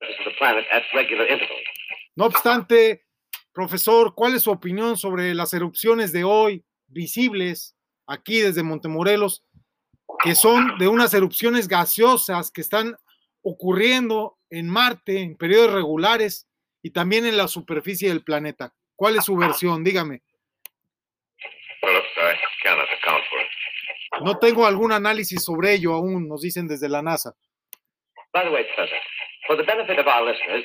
surface 0.00 0.18
of 0.20 0.24
the 0.32 0.38
planet 0.38 0.64
at 0.72 0.82
regular 0.94 1.26
intervals? 1.26 1.66
No 2.14 2.26
obstante, 2.26 3.06
profesor, 3.52 4.14
¿cuál 4.14 4.34
es 4.34 4.42
su 4.42 4.50
opinión 4.50 4.96
sobre 4.98 5.34
las 5.34 5.54
erupciones 5.54 6.12
de 6.12 6.24
hoy 6.24 6.64
visibles 6.88 7.74
aquí 8.06 8.40
desde 8.40 8.62
Montemorelos, 8.62 9.44
que 10.22 10.34
son 10.34 10.78
de 10.78 10.88
unas 10.88 11.14
erupciones 11.14 11.68
gaseosas 11.68 12.50
que 12.50 12.60
están 12.60 12.96
ocurriendo 13.42 14.38
en 14.50 14.68
Marte 14.68 15.20
en 15.20 15.36
periodos 15.36 15.72
regulares 15.72 16.48
y 16.82 16.90
también 16.90 17.26
en 17.26 17.36
la 17.36 17.48
superficie 17.48 18.08
del 18.08 18.24
planeta? 18.24 18.72
¿Cuál 18.96 19.16
es 19.16 19.24
su 19.24 19.36
versión? 19.36 19.82
Dígame. 19.84 20.22
No 24.20 24.38
tengo 24.38 24.66
algún 24.66 24.92
análisis 24.92 25.42
sobre 25.42 25.74
ello 25.74 25.94
aún, 25.94 26.28
nos 26.28 26.42
dicen 26.42 26.68
desde 26.68 26.88
la 26.88 27.02
NASA. 27.02 27.34
By 28.32 28.44
the 28.44 28.50
way, 28.50 28.64
Professor, 28.74 28.98
for 29.46 29.56
the 29.56 29.64
benefit 29.64 29.98
of 29.98 30.06
our 30.06 30.26
listeners, 30.26 30.64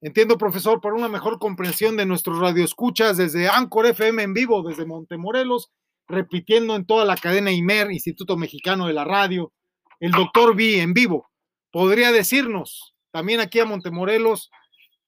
Entiendo, 0.00 0.38
profesor, 0.38 0.80
para 0.80 0.94
una 0.94 1.08
mejor 1.08 1.40
comprensión 1.40 1.96
de 1.96 2.06
nuestros 2.06 2.38
radioescuchas 2.38 3.16
desde 3.16 3.48
Anchor 3.48 3.86
FM 3.86 4.22
en 4.22 4.32
vivo, 4.32 4.62
desde 4.62 4.86
Montemorelos, 4.86 5.72
repitiendo 6.08 6.74
en 6.74 6.86
toda 6.86 7.04
la 7.04 7.16
cadena 7.16 7.52
IMER, 7.52 7.90
Instituto 7.92 8.36
Mexicano 8.36 8.86
de 8.86 8.94
la 8.94 9.04
Radio, 9.04 9.52
el 10.00 10.10
doctor 10.12 10.56
B 10.56 10.80
en 10.80 10.94
vivo. 10.94 11.28
Podría 11.70 12.12
decirnos, 12.12 12.94
también 13.10 13.40
aquí 13.40 13.60
a 13.60 13.66
Montemorelos, 13.66 14.50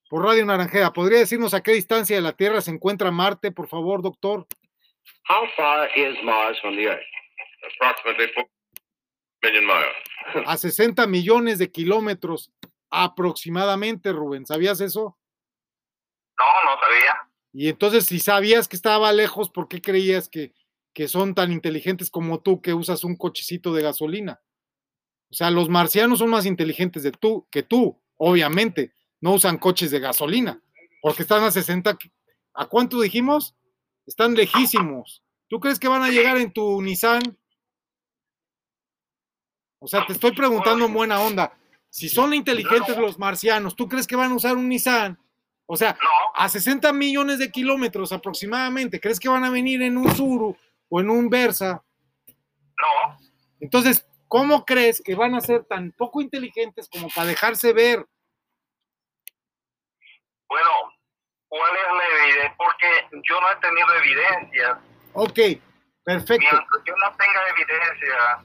por 0.08 0.24
Radio 0.24 0.44
Naranjera, 0.44 0.92
podría 0.92 1.20
decirnos 1.20 1.54
a 1.54 1.62
qué 1.62 1.72
distancia 1.72 2.16
de 2.16 2.22
la 2.22 2.32
Tierra 2.32 2.60
se 2.60 2.70
encuentra 2.70 3.10
Marte, 3.10 3.52
por 3.52 3.68
favor, 3.68 4.02
doctor. 4.02 4.46
how 5.28 5.46
far 5.56 5.88
is 5.96 6.16
Mars 6.24 6.58
from 6.60 6.76
the 6.76 6.86
Earth? 6.88 7.00
Approximately 7.76 8.32
four 8.34 8.46
million 9.42 9.64
miles. 9.64 10.46
A 10.46 10.56
60 10.56 11.06
millones 11.06 11.58
de 11.58 11.70
kilómetros 11.70 12.50
aproximadamente, 12.90 14.12
Rubén. 14.12 14.46
¿Sabías 14.46 14.80
eso? 14.80 15.16
No, 16.38 16.70
no 16.70 16.80
sabía. 16.80 17.30
Y 17.52 17.68
entonces, 17.68 18.06
si 18.06 18.18
sabías 18.18 18.68
que 18.68 18.76
estaba 18.76 19.12
lejos, 19.12 19.50
¿por 19.50 19.68
qué 19.68 19.80
creías 19.80 20.28
que, 20.28 20.52
que 20.92 21.08
son 21.08 21.34
tan 21.34 21.52
inteligentes 21.52 22.10
como 22.10 22.40
tú 22.40 22.60
que 22.60 22.74
usas 22.74 23.04
un 23.04 23.16
cochecito 23.16 23.72
de 23.72 23.82
gasolina? 23.82 24.40
O 25.30 25.34
sea, 25.34 25.50
los 25.50 25.68
marcianos 25.68 26.18
son 26.18 26.30
más 26.30 26.46
inteligentes 26.46 27.02
de 27.02 27.12
tú 27.12 27.46
que 27.50 27.62
tú, 27.62 28.00
obviamente. 28.16 28.92
No 29.20 29.34
usan 29.34 29.58
coches 29.58 29.90
de 29.90 30.00
gasolina, 30.00 30.60
porque 31.02 31.22
están 31.22 31.42
a 31.44 31.50
60. 31.50 31.96
ki- 31.96 32.10
¿A 32.54 32.66
cuánto 32.66 33.00
dijimos? 33.00 33.54
Están 34.06 34.34
lejísimos. 34.34 35.22
¿Tú 35.48 35.60
crees 35.60 35.78
que 35.78 35.88
van 35.88 36.02
a 36.02 36.08
llegar 36.08 36.36
en 36.38 36.52
tu 36.52 36.80
Nissan? 36.82 37.22
O 39.78 39.86
sea, 39.86 40.04
te 40.06 40.12
estoy 40.12 40.32
preguntando 40.32 40.86
en 40.86 40.92
buena 40.94 41.20
onda. 41.20 41.56
Si 41.88 42.08
son 42.08 42.34
inteligentes 42.34 42.96
los 42.96 43.18
marcianos, 43.18 43.74
¿tú 43.76 43.88
crees 43.88 44.06
que 44.06 44.16
van 44.16 44.32
a 44.32 44.34
usar 44.34 44.56
un 44.56 44.68
Nissan? 44.68 45.18
O 45.66 45.76
sea, 45.76 45.96
a 46.34 46.48
60 46.48 46.92
millones 46.92 47.38
de 47.38 47.50
kilómetros 47.50 48.12
aproximadamente, 48.12 49.00
¿crees 49.00 49.20
que 49.20 49.28
van 49.28 49.44
a 49.44 49.50
venir 49.50 49.82
en 49.82 49.96
un 49.96 50.14
Suru 50.16 50.56
o 50.90 51.00
en 51.00 51.08
un 51.08 51.30
Versa? 51.30 51.82
no. 52.76 53.18
Entonces, 53.60 54.06
¿cómo 54.28 54.64
crees 54.64 55.02
que 55.04 55.14
van 55.14 55.34
a 55.34 55.40
ser 55.40 55.64
tan 55.64 55.92
poco 55.92 56.20
inteligentes 56.20 56.88
como 56.90 57.08
para 57.08 57.26
dejarse 57.26 57.72
ver? 57.72 58.06
Bueno, 60.48 60.70
¿cuál 61.48 61.70
es 61.76 61.96
la 61.96 62.22
evidencia? 62.22 62.54
Porque 62.56 63.20
yo 63.28 63.40
no 63.40 63.50
he 63.50 63.56
tenido 63.56 63.94
evidencia. 63.94 64.80
Ok, 65.12 65.62
perfecto. 66.04 66.46
Mientras 66.50 66.84
yo 66.86 66.94
no 66.96 67.16
tenga 67.16 67.48
evidencia, 67.50 68.44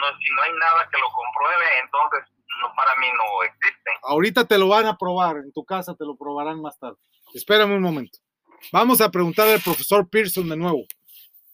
no, 0.00 0.18
si 0.18 0.34
no 0.34 0.42
hay 0.42 0.52
nada 0.58 0.88
que 0.90 0.98
lo 0.98 1.08
compruebe, 1.10 1.64
entonces 1.84 2.34
no, 2.60 2.74
para 2.74 2.96
mí 2.96 3.06
no 3.16 3.42
existen. 3.44 3.94
Ahorita 4.02 4.44
te 4.44 4.58
lo 4.58 4.68
van 4.68 4.86
a 4.86 4.98
probar, 4.98 5.36
en 5.36 5.52
tu 5.52 5.64
casa 5.64 5.94
te 5.94 6.04
lo 6.04 6.16
probarán 6.16 6.60
más 6.60 6.78
tarde. 6.78 6.98
Espérame 7.32 7.76
un 7.76 7.82
momento. 7.82 8.18
Vamos 8.72 9.00
a 9.00 9.10
preguntarle 9.10 9.54
al 9.54 9.60
profesor 9.60 10.08
Pearson 10.08 10.48
de 10.48 10.56
nuevo. 10.56 10.84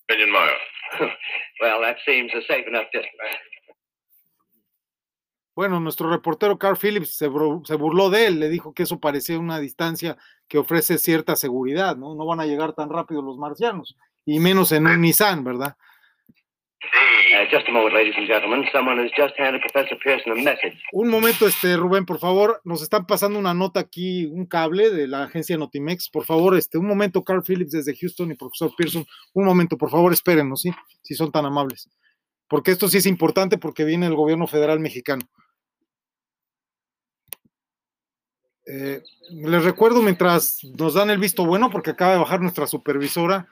Million 0.09 0.31
miles. 0.31 0.63
Well, 1.61 1.81
that 1.81 1.97
seems 2.07 2.33
a 2.35 2.41
safe 2.43 2.69
enough 2.69 2.87
distance. 2.93 3.37
Bueno, 5.57 5.81
nuestro 5.81 6.09
reportero 6.09 6.57
Carl 6.57 6.77
Phillips 6.77 7.17
se 7.17 7.27
burló 7.27 8.11
de 8.11 8.27
él, 8.27 8.39
le 8.39 8.49
dijo 8.49 8.73
que 8.73 8.85
eso 8.85 9.01
parecía 9.01 9.41
una 9.41 9.59
distancia 9.59 10.17
que 10.47 10.57
ofrece 10.57 10.99
cierta 10.99 11.35
seguridad, 11.35 11.97
¿no? 11.97 12.15
No 12.15 12.27
van 12.27 12.39
a 12.39 12.47
llegar 12.47 12.75
tan 12.75 12.89
rápido 12.91 13.23
los 13.23 13.39
marcianos, 13.39 13.97
y 14.25 14.39
menos 14.39 14.71
en 14.71 14.87
un 14.87 15.01
Nissan, 15.01 15.43
¿verdad? 15.43 15.77
Sí. 16.81 17.28
Just 17.51 17.67
a 17.69 17.73
moment, 17.73 17.95
ladies 17.95 18.15
and 18.17 18.27
gentlemen. 18.27 18.65
Someone 18.73 18.99
has 18.99 19.11
just 19.17 19.35
handed 19.39 19.63
Professor 19.63 19.97
Pearson 20.05 20.33
a 20.33 20.35
message. 20.35 20.77
Un 20.93 21.09
momento, 21.09 21.47
este 21.47 21.77
Rubén, 21.77 22.05
por 22.05 22.19
favor, 22.19 22.61
nos 22.65 22.83
están 22.83 23.07
pasando 23.07 23.39
una 23.39 23.55
nota 23.55 23.81
aquí, 23.81 24.27
un 24.27 24.45
cable 24.45 24.91
de 24.91 25.07
la 25.07 25.23
agencia 25.23 25.57
Notimex. 25.57 26.11
Por 26.11 26.27
favor, 26.27 26.57
este, 26.59 26.77
un 26.77 26.87
momento, 26.87 27.25
Carl 27.25 27.43
Phillips 27.43 27.71
desde 27.71 27.97
Houston 27.97 28.33
y 28.33 28.35
profesor 28.35 28.73
Pearson, 28.77 29.07
un 29.33 29.45
momento, 29.47 29.79
por 29.79 29.91
favor, 29.91 30.13
espérenos, 30.13 30.61
¿sí? 30.61 30.73
Si 31.03 31.15
son 31.15 31.33
tan 31.33 31.47
amables. 31.47 31.89
Porque 32.49 32.71
esto 32.71 32.89
sí 32.89 32.99
es 32.99 33.07
importante 33.07 33.57
porque 33.57 33.85
viene 33.85 34.07
el 34.07 34.15
gobierno 34.15 34.47
federal 34.47 34.81
mexicano. 34.81 35.23
Eh, 38.67 39.03
les 39.31 39.65
recuerdo 39.65 40.03
mientras 40.03 40.63
nos 40.79 40.93
dan 40.93 41.09
el 41.09 41.19
visto 41.19 41.47
bueno, 41.47 41.71
porque 41.71 41.91
acaba 41.91 42.13
de 42.13 42.19
bajar 42.19 42.43
nuestra 42.43 42.67
supervisora, 42.67 43.49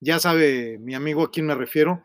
ya 0.00 0.18
sabe 0.18 0.78
mi 0.78 0.94
amigo 0.94 1.22
a 1.22 1.30
quién 1.30 1.46
me 1.46 1.54
refiero. 1.54 2.02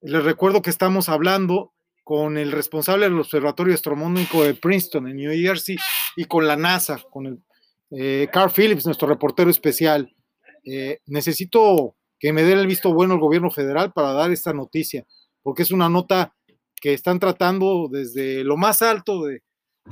Les 0.00 0.22
recuerdo 0.22 0.62
que 0.62 0.70
estamos 0.70 1.08
hablando 1.08 1.72
con 2.04 2.38
el 2.38 2.52
responsable 2.52 3.04
del 3.04 3.18
Observatorio 3.18 3.74
Astronómico 3.74 4.44
de 4.44 4.54
Princeton, 4.54 5.08
en 5.08 5.16
New 5.16 5.32
Jersey, 5.32 5.76
y 6.16 6.24
con 6.24 6.46
la 6.46 6.56
NASA, 6.56 7.02
con 7.10 7.26
el 7.26 7.42
eh, 7.90 8.28
Carl 8.32 8.50
Phillips, 8.50 8.86
nuestro 8.86 9.08
reportero 9.08 9.50
especial. 9.50 10.14
Eh, 10.64 11.00
necesito 11.06 11.96
que 12.18 12.32
me 12.32 12.44
dé 12.44 12.52
el 12.52 12.66
visto 12.66 12.92
bueno 12.92 13.14
el 13.14 13.20
gobierno 13.20 13.50
federal 13.50 13.92
para 13.92 14.12
dar 14.12 14.30
esta 14.30 14.52
noticia, 14.52 15.04
porque 15.42 15.62
es 15.62 15.70
una 15.70 15.88
nota 15.88 16.34
que 16.80 16.94
están 16.94 17.18
tratando 17.18 17.88
desde 17.90 18.44
lo 18.44 18.56
más 18.56 18.82
alto 18.82 19.24
de, 19.24 19.42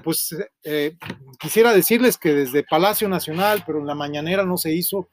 pues 0.05 0.37
eh, 0.63 0.97
quisiera 1.39 1.73
decirles 1.73 2.17
que 2.17 2.33
desde 2.33 2.65
Palacio 2.65 3.09
Nacional, 3.09 3.65
pero 3.67 3.81
en 3.81 3.87
la 3.87 3.95
mañanera 3.95 4.45
no 4.45 4.57
se 4.57 4.73
hizo, 4.73 5.09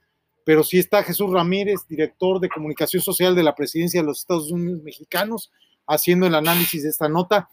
pero 0.45 0.63
sí 0.63 0.79
está 0.79 1.03
Jesús 1.03 1.32
Ramírez, 1.32 1.88
director 1.88 2.39
de 2.39 2.49
comunicación 2.49 3.01
social 3.01 3.36
de 3.36 3.43
la 3.43 3.56
presidencia 3.56 4.01
de 4.01 4.08
los 4.08 4.19
Estados 4.19 4.51
Unidos 4.51 4.82
mexicanos, 4.84 5.51
haciendo 5.88 6.25
el 6.27 6.36
análisis 6.36 6.84
de 6.84 6.89
esta 6.89 7.08
nota. 7.10 7.49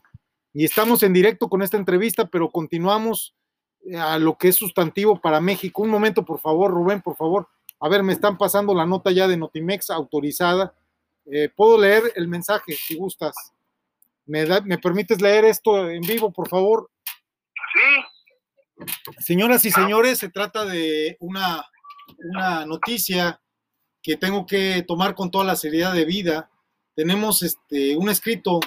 Y 0.52 0.64
estamos 0.64 1.02
en 1.02 1.12
directo 1.12 1.48
con 1.48 1.62
esta 1.62 1.76
entrevista, 1.76 2.26
pero 2.26 2.50
continuamos 2.50 3.34
eh, 3.86 3.96
a 3.96 4.18
lo 4.18 4.36
que 4.36 4.48
es 4.48 4.56
sustantivo 4.56 5.20
para 5.20 5.40
México. 5.40 5.82
Un 5.82 5.90
momento, 5.90 6.24
por 6.24 6.40
favor, 6.40 6.70
Rubén, 6.70 7.00
por 7.02 7.16
favor. 7.16 7.48
A 7.78 7.88
ver, 7.88 8.02
me 8.02 8.12
están 8.12 8.36
pasando 8.36 8.74
la 8.74 8.84
nota 8.86 9.10
ya 9.12 9.26
de 9.28 9.36
Notimex 9.36 9.90
autorizada. 9.90 10.74
Eh, 11.30 11.48
Puedo 11.54 11.78
leer 11.78 12.12
el 12.16 12.26
mensaje 12.28 12.72
si 12.72 12.96
gustas. 12.96 13.34
¿Me, 14.26 14.44
da- 14.44 14.60
¿Me 14.60 14.78
permites 14.78 15.20
leer 15.20 15.44
esto 15.44 15.88
en 15.88 16.02
vivo, 16.02 16.30
por 16.32 16.48
favor? 16.48 16.90
Sí, 17.72 18.84
Señoras 19.18 19.64
y 19.64 19.70
señores, 19.70 20.18
se 20.18 20.28
trata 20.30 20.64
de 20.64 21.16
una, 21.20 21.62
una 22.18 22.64
noticia 22.66 23.40
que 24.02 24.16
tengo 24.16 24.46
que 24.46 24.84
tomar 24.86 25.14
con 25.14 25.30
toda 25.30 25.44
la 25.44 25.56
seriedad 25.56 25.92
de 25.92 26.04
vida. 26.04 26.50
Tenemos 26.94 27.42
este, 27.42 27.96
un 27.96 28.08
escrito 28.08 28.60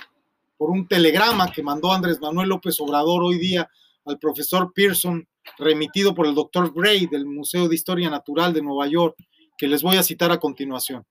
por 0.57 0.69
un 0.69 0.87
telegrama 0.87 1.51
que 1.51 1.63
mandó 1.63 1.91
Andrés 1.91 2.19
Manuel 2.21 2.49
López 2.49 2.79
Obrador 2.79 3.23
hoy 3.23 3.37
día 3.37 3.69
al 4.05 4.19
profesor 4.19 4.71
Pearson 4.73 5.27
remitido 5.57 6.13
por 6.13 6.27
el 6.27 6.35
doctor 6.35 6.73
Gray 6.73 7.07
del 7.07 7.25
Museo 7.25 7.67
de 7.67 7.75
Historia 7.75 8.09
Natural 8.09 8.53
de 8.53 8.61
Nueva 8.61 8.87
York, 8.87 9.15
que 9.57 9.67
les 9.67 9.81
voy 9.81 9.97
a 9.97 10.03
citar 10.03 10.31
a 10.31 10.39
continuación. 10.39 11.05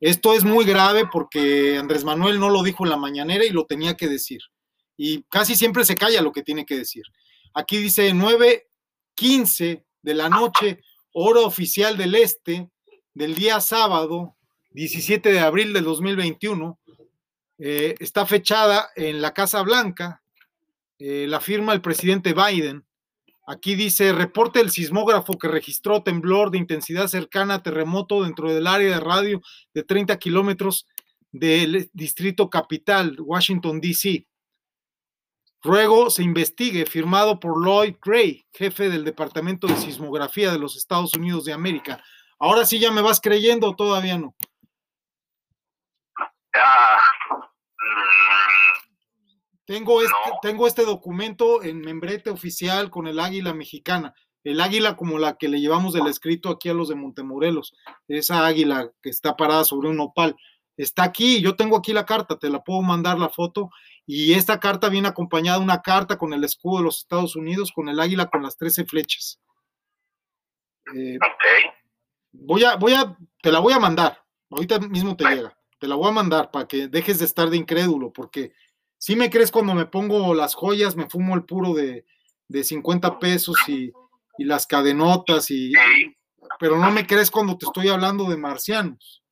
Esto 0.00 0.34
es 0.34 0.44
muy 0.44 0.64
grave 0.64 1.06
porque 1.06 1.78
Andrés 1.78 2.02
Manuel 2.04 2.40
no 2.40 2.50
lo 2.50 2.62
dijo 2.62 2.84
en 2.84 2.90
la 2.90 2.96
mañanera 2.96 3.44
y 3.44 3.50
lo 3.50 3.66
tenía 3.66 3.94
que 3.94 4.08
decir. 4.08 4.40
Y 4.96 5.22
casi 5.24 5.54
siempre 5.54 5.84
se 5.84 5.94
calla 5.94 6.22
lo 6.22 6.32
que 6.32 6.42
tiene 6.42 6.66
que 6.66 6.76
decir. 6.76 7.04
Aquí 7.54 7.76
dice 7.78 8.12
9.15 8.12 9.84
de 10.02 10.14
la 10.14 10.28
noche, 10.28 10.80
hora 11.12 11.40
oficial 11.40 11.96
del 11.96 12.14
este, 12.14 12.68
del 13.14 13.34
día 13.34 13.60
sábado, 13.60 14.36
17 14.70 15.32
de 15.32 15.40
abril 15.40 15.72
del 15.72 15.84
2021. 15.84 16.78
Eh, 17.58 17.94
está 18.00 18.26
fechada 18.26 18.88
en 18.96 19.22
la 19.22 19.32
Casa 19.32 19.62
Blanca, 19.62 20.22
eh, 20.98 21.26
la 21.28 21.40
firma 21.40 21.72
el 21.72 21.80
presidente 21.80 22.34
Biden. 22.34 22.84
Aquí 23.46 23.74
dice, 23.74 24.12
reporte 24.12 24.60
el 24.60 24.70
sismógrafo 24.70 25.38
que 25.38 25.48
registró 25.48 26.02
temblor 26.02 26.50
de 26.50 26.58
intensidad 26.58 27.08
cercana 27.08 27.54
a 27.54 27.62
terremoto 27.62 28.22
dentro 28.22 28.52
del 28.52 28.66
área 28.66 28.94
de 28.94 29.00
radio 29.00 29.42
de 29.74 29.82
30 29.82 30.16
kilómetros 30.18 30.86
del 31.32 31.90
distrito 31.92 32.48
capital, 32.48 33.16
Washington, 33.20 33.80
D.C. 33.80 34.26
Ruego 35.62 36.10
se 36.10 36.22
investigue, 36.24 36.86
firmado 36.86 37.38
por 37.38 37.64
Lloyd 37.64 37.94
Gray, 38.04 38.44
jefe 38.52 38.90
del 38.90 39.04
Departamento 39.04 39.68
de 39.68 39.76
Sismografía 39.76 40.50
de 40.50 40.58
los 40.58 40.76
Estados 40.76 41.14
Unidos 41.14 41.44
de 41.44 41.52
América. 41.52 42.02
Ahora 42.40 42.66
sí 42.66 42.80
ya 42.80 42.90
me 42.90 43.02
vas 43.02 43.20
creyendo 43.20 43.68
o 43.70 43.76
todavía 43.76 44.18
no. 44.18 44.34
Ah, 46.54 46.98
Tengo 49.64 50.02
este, 50.02 50.12
No. 50.28 50.38
tengo 50.42 50.66
este 50.66 50.84
documento 50.84 51.62
en 51.62 51.80
membrete 51.80 52.30
oficial 52.30 52.90
con 52.90 53.06
el 53.06 53.20
águila 53.20 53.54
mexicana. 53.54 54.14
El 54.44 54.60
águila 54.60 54.96
como 54.96 55.20
la 55.20 55.36
que 55.38 55.48
le 55.48 55.60
llevamos 55.60 55.92
del 55.92 56.08
escrito 56.08 56.50
aquí 56.50 56.68
a 56.68 56.74
los 56.74 56.88
de 56.88 56.96
Montemorelos. 56.96 57.72
Esa 58.08 58.44
águila 58.44 58.90
que 59.00 59.10
está 59.10 59.36
parada 59.36 59.64
sobre 59.64 59.88
un 59.88 59.96
nopal. 59.96 60.34
Está 60.76 61.04
aquí, 61.04 61.40
yo 61.40 61.54
tengo 61.54 61.76
aquí 61.76 61.92
la 61.92 62.06
carta, 62.06 62.38
te 62.38 62.48
la 62.48 62.62
puedo 62.62 62.82
mandar 62.82 63.18
la 63.18 63.28
foto. 63.28 63.70
Y 64.06 64.34
esta 64.34 64.58
carta 64.58 64.88
viene 64.88 65.08
acompañada 65.08 65.58
de 65.58 65.64
una 65.64 65.82
carta 65.82 66.16
con 66.18 66.32
el 66.32 66.44
escudo 66.44 66.78
de 66.78 66.84
los 66.84 66.98
Estados 66.98 67.36
Unidos, 67.36 67.72
con 67.72 67.88
el 67.88 68.00
águila 68.00 68.26
con 68.26 68.42
las 68.42 68.56
13 68.56 68.84
flechas. 68.86 69.40
Eh, 70.94 71.16
ok. 71.16 71.74
voy 72.32 72.64
a, 72.64 72.76
voy 72.76 72.94
a, 72.94 73.16
te 73.40 73.52
la 73.52 73.60
voy 73.60 73.72
a 73.72 73.78
mandar. 73.78 74.22
Ahorita 74.50 74.78
mismo 74.80 75.16
te 75.16 75.24
llega. 75.24 75.56
Te 75.78 75.88
la 75.88 75.94
voy 75.94 76.08
a 76.08 76.12
mandar 76.12 76.50
para 76.50 76.66
que 76.66 76.88
dejes 76.88 77.18
de 77.18 77.24
estar 77.24 77.50
de 77.50 77.56
incrédulo, 77.56 78.12
porque 78.12 78.52
si 78.98 79.16
me 79.16 79.30
crees 79.30 79.50
cuando 79.50 79.74
me 79.74 79.86
pongo 79.86 80.32
las 80.34 80.54
joyas, 80.54 80.94
me 80.94 81.08
fumo 81.08 81.34
el 81.34 81.44
puro 81.44 81.74
de, 81.74 82.06
de 82.48 82.62
50 82.64 83.18
pesos 83.18 83.56
y, 83.66 83.92
y 84.38 84.44
las 84.44 84.66
cadenotas, 84.66 85.50
y, 85.50 85.72
pero 86.58 86.76
no 86.78 86.90
me 86.92 87.06
crees 87.06 87.30
cuando 87.30 87.58
te 87.58 87.66
estoy 87.66 87.88
hablando 87.88 88.24
de 88.24 88.36
marcianos. 88.36 89.22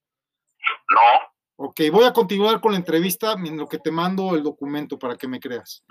No. 0.90 1.29
Ok, 1.62 1.78
voy 1.92 2.06
a 2.06 2.12
continuar 2.14 2.58
con 2.58 2.72
la 2.72 2.78
entrevista 2.78 3.34
en 3.34 3.58
lo 3.58 3.68
que 3.68 3.78
te 3.78 3.90
mando 3.90 4.34
el 4.34 4.42
documento 4.42 4.98
para 4.98 5.16
que 5.16 5.28
me 5.28 5.38
creas. 5.38 5.84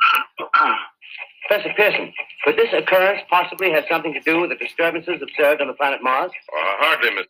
Professor 1.48 1.76
Pearson, 1.76 2.12
could 2.44 2.56
this 2.56 2.74
occurrence 2.74 3.24
possibly 3.30 3.70
have 3.72 3.86
something 3.88 4.12
to 4.12 4.20
do 4.26 4.42
with 4.42 4.50
the 4.50 4.56
disturbances 4.56 5.22
observed 5.22 5.62
on 5.62 5.68
the 5.68 5.76
planet 5.76 6.02
Mars? 6.02 6.32
Uh, 6.52 6.84
hardly, 6.84 7.12
Miss. 7.12 7.28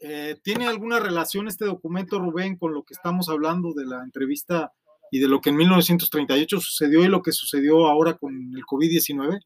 Eh, 0.00 0.34
¿Tiene 0.42 0.66
alguna 0.66 0.98
relación 0.98 1.46
este 1.46 1.64
documento, 1.64 2.18
Rubén, 2.18 2.58
con 2.58 2.74
lo 2.74 2.82
que 2.82 2.92
estamos 2.92 3.28
hablando 3.28 3.72
de 3.72 3.86
la 3.86 4.02
entrevista 4.02 4.72
y 5.12 5.20
de 5.20 5.28
lo 5.28 5.40
que 5.40 5.50
en 5.50 5.56
1938 5.56 6.58
sucedió 6.58 7.04
y 7.04 7.06
lo 7.08 7.22
que 7.22 7.30
sucedió 7.30 7.86
ahora 7.86 8.14
con 8.14 8.34
el 8.34 8.64
COVID-19? 8.66 9.38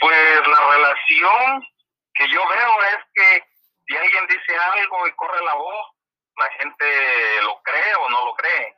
Pues 0.00 0.48
la 0.48 0.74
relación 0.74 1.62
que 2.12 2.24
yo 2.28 2.40
veo 2.40 2.72
es 2.90 3.04
que 3.14 3.44
si 3.86 3.96
alguien 3.96 4.24
dice 4.26 4.58
algo 4.58 5.06
y 5.06 5.12
corre 5.12 5.44
la 5.44 5.54
voz, 5.54 5.93
la 6.36 6.50
gente 6.58 6.84
lo 7.42 7.60
cree 7.62 7.94
o 7.94 8.10
no 8.10 8.24
lo 8.26 8.34
cree. 8.34 8.74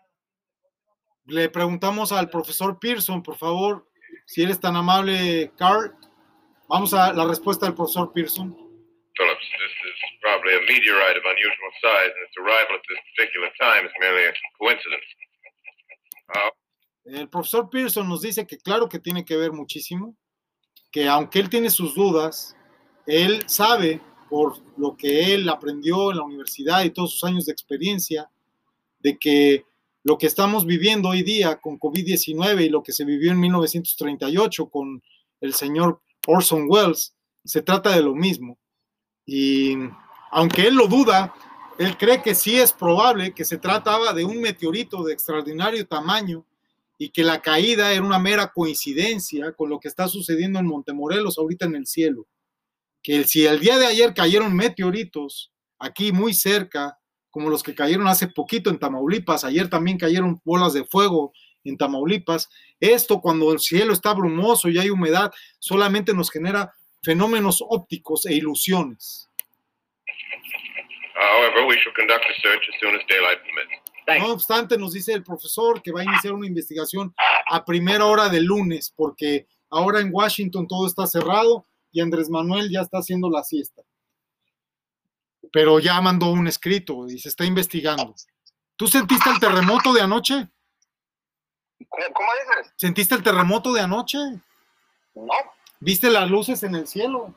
Le 1.27 1.49
preguntamos 1.49 2.12
al 2.12 2.31
profesor 2.31 2.79
Pearson, 2.79 3.23
por 3.23 3.37
favor, 3.37 3.88
si 4.27 4.42
eres 4.42 4.61
tan 4.61 4.77
amable, 4.77 5.51
Carl. 5.59 5.95
Vamos 6.69 6.95
a 6.95 7.12
la 7.12 7.27
respuesta 7.27 7.66
del 7.66 7.75
profesor 7.75 8.12
Pearson. 8.12 8.55
Phillips, 9.16 9.40
this 9.40 9.75
is 9.88 9.99
probably 10.21 10.55
a 10.55 10.61
meteorite 10.61 11.16
of 11.16 11.25
unusual 11.25 11.73
size, 11.81 12.12
and 12.12 12.23
its 12.27 12.37
arrival 12.37 12.77
at 12.77 12.85
this 12.87 13.01
particular 13.16 13.51
time 13.59 13.87
is 13.87 13.92
merely 13.99 14.27
a 14.27 14.33
coincidence. 14.59 15.09
Uh, 16.35 16.51
El 17.07 17.29
profesor 17.29 17.71
Pearson 17.71 18.09
nos 18.09 18.23
dice 18.23 18.47
que 18.47 18.59
claro 18.59 18.88
que 18.88 18.99
tiene 18.99 19.25
que 19.25 19.37
ver 19.37 19.53
muchísimo, 19.53 20.16
que 20.90 21.07
aunque 21.07 21.38
él 21.38 21.49
tiene 21.49 21.71
sus 21.71 21.95
dudas, 21.95 22.57
él 23.07 23.49
sabe 23.49 24.01
por 24.28 24.56
lo 24.76 24.96
que 24.96 25.34
él 25.34 25.48
aprendió 25.48 26.10
en 26.10 26.18
la 26.18 26.24
universidad 26.24 26.84
y 26.84 26.90
todos 26.90 27.12
sus 27.12 27.24
años 27.24 27.46
de 27.46 27.52
experiencia, 27.52 28.30
de 29.00 29.18
que 29.18 29.64
lo 30.02 30.18
que 30.18 30.26
estamos 30.26 30.66
viviendo 30.66 31.08
hoy 31.08 31.22
día 31.22 31.56
con 31.56 31.78
COVID-19 31.78 32.66
y 32.66 32.68
lo 32.68 32.82
que 32.82 32.92
se 32.92 33.04
vivió 33.04 33.32
en 33.32 33.40
1938 33.40 34.68
con 34.68 35.02
el 35.40 35.54
señor 35.54 36.00
Orson 36.26 36.66
Welles, 36.68 37.14
se 37.44 37.62
trata 37.62 37.90
de 37.90 38.02
lo 38.02 38.14
mismo. 38.14 38.58
Y 39.24 39.74
aunque 40.30 40.66
él 40.66 40.74
lo 40.74 40.86
duda, 40.86 41.34
él 41.78 41.96
cree 41.96 42.22
que 42.22 42.34
sí 42.34 42.56
es 42.56 42.72
probable 42.72 43.34
que 43.34 43.44
se 43.44 43.58
trataba 43.58 44.12
de 44.12 44.24
un 44.24 44.40
meteorito 44.40 45.02
de 45.02 45.12
extraordinario 45.12 45.86
tamaño 45.86 46.44
y 46.98 47.10
que 47.10 47.22
la 47.22 47.42
caída 47.42 47.92
era 47.92 48.02
una 48.02 48.18
mera 48.18 48.52
coincidencia 48.52 49.52
con 49.52 49.68
lo 49.68 49.78
que 49.78 49.88
está 49.88 50.08
sucediendo 50.08 50.58
en 50.58 50.66
Montemorelos 50.66 51.38
ahorita 51.38 51.66
en 51.66 51.76
el 51.76 51.86
cielo. 51.86 52.26
Que 53.07 53.23
si 53.23 53.47
el 53.47 53.61
día 53.61 53.79
de 53.79 53.87
ayer 53.87 54.12
cayeron 54.14 54.57
meteoritos 54.57 55.53
aquí 55.79 56.11
muy 56.11 56.35
cerca, 56.35 56.99
como 57.31 57.49
los 57.49 57.62
que 57.62 57.73
cayeron 57.73 58.09
hace 58.09 58.27
poquito 58.27 58.69
en 58.69 58.81
Tamaulipas, 58.81 59.45
ayer 59.45 59.71
también 59.71 59.97
cayeron 59.97 60.40
bolas 60.45 60.73
de 60.73 60.85
fuego 60.85 61.33
en 61.62 61.79
Tamaulipas, 61.79 62.49
esto 62.81 63.21
cuando 63.21 63.53
el 63.53 63.61
cielo 63.61 63.92
está 63.92 64.12
brumoso 64.12 64.69
y 64.69 64.79
hay 64.79 64.90
humedad, 64.90 65.31
solamente 65.61 66.14
nos 66.14 66.33
genera 66.33 66.75
fenómenos 67.01 67.62
ópticos 67.69 68.27
e 68.27 68.35
ilusiones. 68.35 69.31
however, 71.14 71.64
we 71.69 71.77
shall 71.77 71.95
conduct 71.95 72.25
a 72.25 72.40
search 72.42 72.64
as 72.69 72.81
soon 72.81 72.97
as 72.97 73.03
daylight 73.09 73.38
permits. 73.38 74.27
No 74.27 74.33
obstante, 74.33 74.77
nos 74.77 74.95
dice 74.95 75.12
el 75.12 75.23
profesor 75.23 75.81
que 75.81 75.92
va 75.92 76.01
a 76.01 76.05
iniciar 76.05 76.33
una 76.33 76.49
investigación 76.49 77.14
a 77.53 77.64
primera 77.64 78.05
hora 78.07 78.29
del 78.29 78.47
lunes, 78.47 78.92
porque 78.97 79.47
ahora 79.71 80.01
en 80.01 80.11
Washington 80.12 80.66
todo 80.66 80.88
está 80.88 81.07
cerrado 81.07 81.64
y 81.96 82.00
Andrés 82.02 82.28
Manuel 82.28 82.70
ya 82.70 82.82
está 82.82 82.98
haciendo 82.98 83.30
la 83.30 83.42
siesta. 83.42 83.80
Pero 85.50 85.80
ya 85.80 85.98
mandó 86.02 86.30
un 86.30 86.46
escrito 86.46 87.09
y 87.09 87.18
se 87.18 87.30
está 87.30 87.46
investigando. 87.46 88.14
¿Tú 88.76 88.87
sentiste 88.87 89.30
el 89.30 89.40
terremoto 89.40 89.94
de 89.94 90.02
anoche? 90.02 90.46
¿Cómo, 91.88 92.28
dices? 92.59 92.74
¿Sentiste 92.76 93.14
el 93.14 93.22
terremoto 93.22 93.72
de 93.72 93.80
anoche? 93.80 94.18
No, 95.14 95.32
¿Viste 95.80 96.11
las 96.11 96.30
luces 96.30 96.62
en 96.64 96.74
el 96.74 96.87
cielo? 96.87 97.35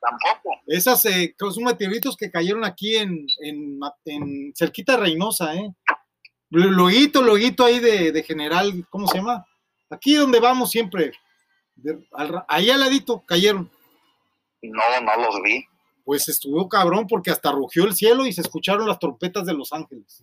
tampoco. 0.00 0.60
Esas 0.68 1.04
eh, 1.06 1.34
son 1.38 1.64
meteoritos 1.64 2.16
que 2.16 2.30
cayeron 2.30 2.64
aquí 2.64 2.96
en, 2.96 3.26
en, 3.40 3.80
en 4.04 4.52
cerquita 4.54 4.92
de 4.92 4.98
Reynosa, 4.98 5.56
¿eh? 5.56 5.74
Luego, 6.50 6.70
luego 6.70 7.64
ahí 7.64 7.80
de, 7.80 8.12
de 8.12 8.22
general, 8.22 8.86
¿cómo 8.90 9.08
se 9.08 9.18
llama? 9.18 9.44
Aquí 9.90 10.14
donde 10.14 10.38
vamos 10.38 10.70
siempre. 10.70 11.12
De- 11.74 12.06
al- 12.12 12.44
ahí 12.48 12.70
al 12.70 12.80
ladito 12.80 13.22
cayeron. 13.26 13.70
No, 14.62 14.82
no 15.00 15.16
los 15.16 15.42
vi. 15.42 15.64
Pues 16.04 16.28
estuvo 16.28 16.68
cabrón 16.68 17.06
porque 17.06 17.30
hasta 17.30 17.52
rugió 17.52 17.84
el 17.84 17.94
cielo 17.94 18.26
y 18.26 18.32
se 18.32 18.40
escucharon 18.40 18.88
las 18.88 18.98
trompetas 18.98 19.46
de 19.46 19.54
Los 19.54 19.72
Ángeles. 19.72 20.22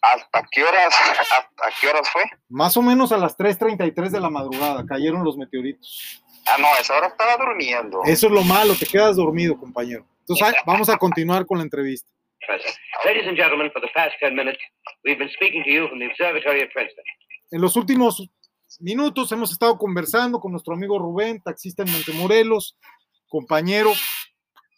¿Hasta 0.00 0.46
qué 0.50 0.62
horas, 0.64 0.94
hasta 1.20 1.48
qué 1.80 1.88
horas 1.88 2.08
fue? 2.10 2.22
Más 2.48 2.76
o 2.76 2.82
menos 2.82 3.12
a 3.12 3.18
las 3.18 3.36
3.33 3.36 4.10
de 4.10 4.20
la 4.20 4.30
madrugada 4.30 4.86
cayeron 4.86 5.24
los 5.24 5.36
meteoritos. 5.36 6.22
Ah, 6.46 6.56
no, 6.58 6.66
a 6.68 6.78
esa 6.78 6.96
hora 6.96 7.08
estaba 7.08 7.36
durmiendo. 7.36 8.00
Eso 8.04 8.28
es 8.28 8.32
lo 8.32 8.42
malo, 8.42 8.74
te 8.74 8.86
quedas 8.86 9.16
dormido, 9.16 9.58
compañero. 9.58 10.06
Entonces 10.20 10.46
ah, 10.48 10.52
vamos 10.66 10.88
a 10.88 10.96
continuar 10.96 11.44
con 11.46 11.58
la 11.58 11.64
entrevista. 11.64 12.08
Ladies 13.04 13.26
and 13.28 13.36
gentlemen, 13.36 13.70
for 13.72 13.82
the 13.82 13.88
past 13.94 14.14
10 14.20 14.34
minutes, 14.34 14.58
we've 15.04 15.18
been 15.18 15.28
speaking 15.34 15.62
to 15.64 15.70
you 15.70 15.88
from 15.88 15.98
the 15.98 16.06
observatory 16.06 16.62
at 16.62 16.70
Princeton. 16.72 17.04
En 17.50 17.60
los 17.60 17.76
últimos 17.76 18.26
minutos 18.80 19.32
hemos 19.32 19.50
estado 19.50 19.78
conversando 19.78 20.40
con 20.40 20.52
nuestro 20.52 20.74
amigo 20.74 20.98
Rubén, 20.98 21.40
taxista 21.40 21.82
en 21.84 21.90
Montemorelos, 21.90 22.76
compañero 23.26 23.92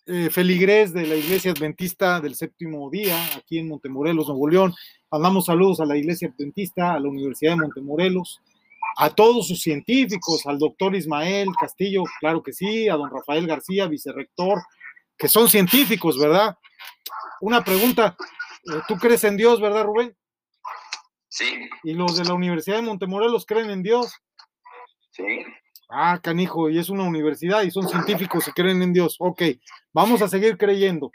eh, 0.07 0.31
de 0.33 1.07
la 1.07 1.17
Iglesia 1.17 1.51
Adventista 1.51 2.21
del 2.21 2.37
Séptimo 2.37 2.89
Día, 2.89 3.17
aquí 3.37 3.59
en 3.59 3.69
Montemorelos, 3.69 4.29
Nuevo 4.29 4.49
León. 4.49 4.75
Mandamos 5.11 5.47
saludos 5.47 5.81
a 5.81 5.87
la 5.87 5.97
Iglesia 5.97 6.29
Adventista, 6.29 6.95
a 6.95 7.01
la 7.01 7.09
Universidad 7.09 7.53
de 7.53 7.63
Montemorelos, 7.63 8.41
a 8.97 9.11
todos 9.11 9.49
sus 9.49 9.61
científicos, 9.61 10.47
al 10.47 10.59
doctor 10.59 10.95
Ismael 10.95 11.49
Castillo, 11.61 12.05
claro 12.21 12.43
que 12.45 12.53
sí, 12.53 12.89
a 12.89 12.95
don 12.95 13.11
Rafael 13.11 13.47
García, 13.47 13.89
vicerrector, 13.89 14.63
que 15.19 15.27
son 15.27 15.49
científicos, 15.49 16.17
¿verdad? 16.17 16.57
Una 17.41 17.65
pregunta, 17.65 18.17
eh, 18.73 18.81
¿tú 18.87 18.97
crees 18.97 19.25
en 19.25 19.37
Dios, 19.37 19.61
verdad, 19.61 19.85
Rubén? 19.85 20.17
Sí, 21.31 21.69
¿Y 21.85 21.95
los 21.95 22.17
de 22.17 22.25
la 22.25 22.35
Universidad 22.35 22.77
de 22.77 22.83
Montemorelos 22.83 23.47
creen 23.47 23.71
en 23.71 23.83
Dios? 23.83 24.13
sí. 25.13 25.45
Ah, 25.93 26.21
canijo, 26.23 26.71
y 26.71 26.79
es 26.79 26.89
una 26.89 27.03
universidad 27.03 27.63
y 27.63 27.71
son 27.73 27.89
científicos 27.89 28.47
y 28.47 28.53
creen 28.53 28.81
en 28.81 28.93
Dios. 28.93 29.17
Ok, 29.19 29.43
vamos 29.93 30.23
a 30.23 30.29
seguir 30.29 30.57
creyendo. 30.57 31.11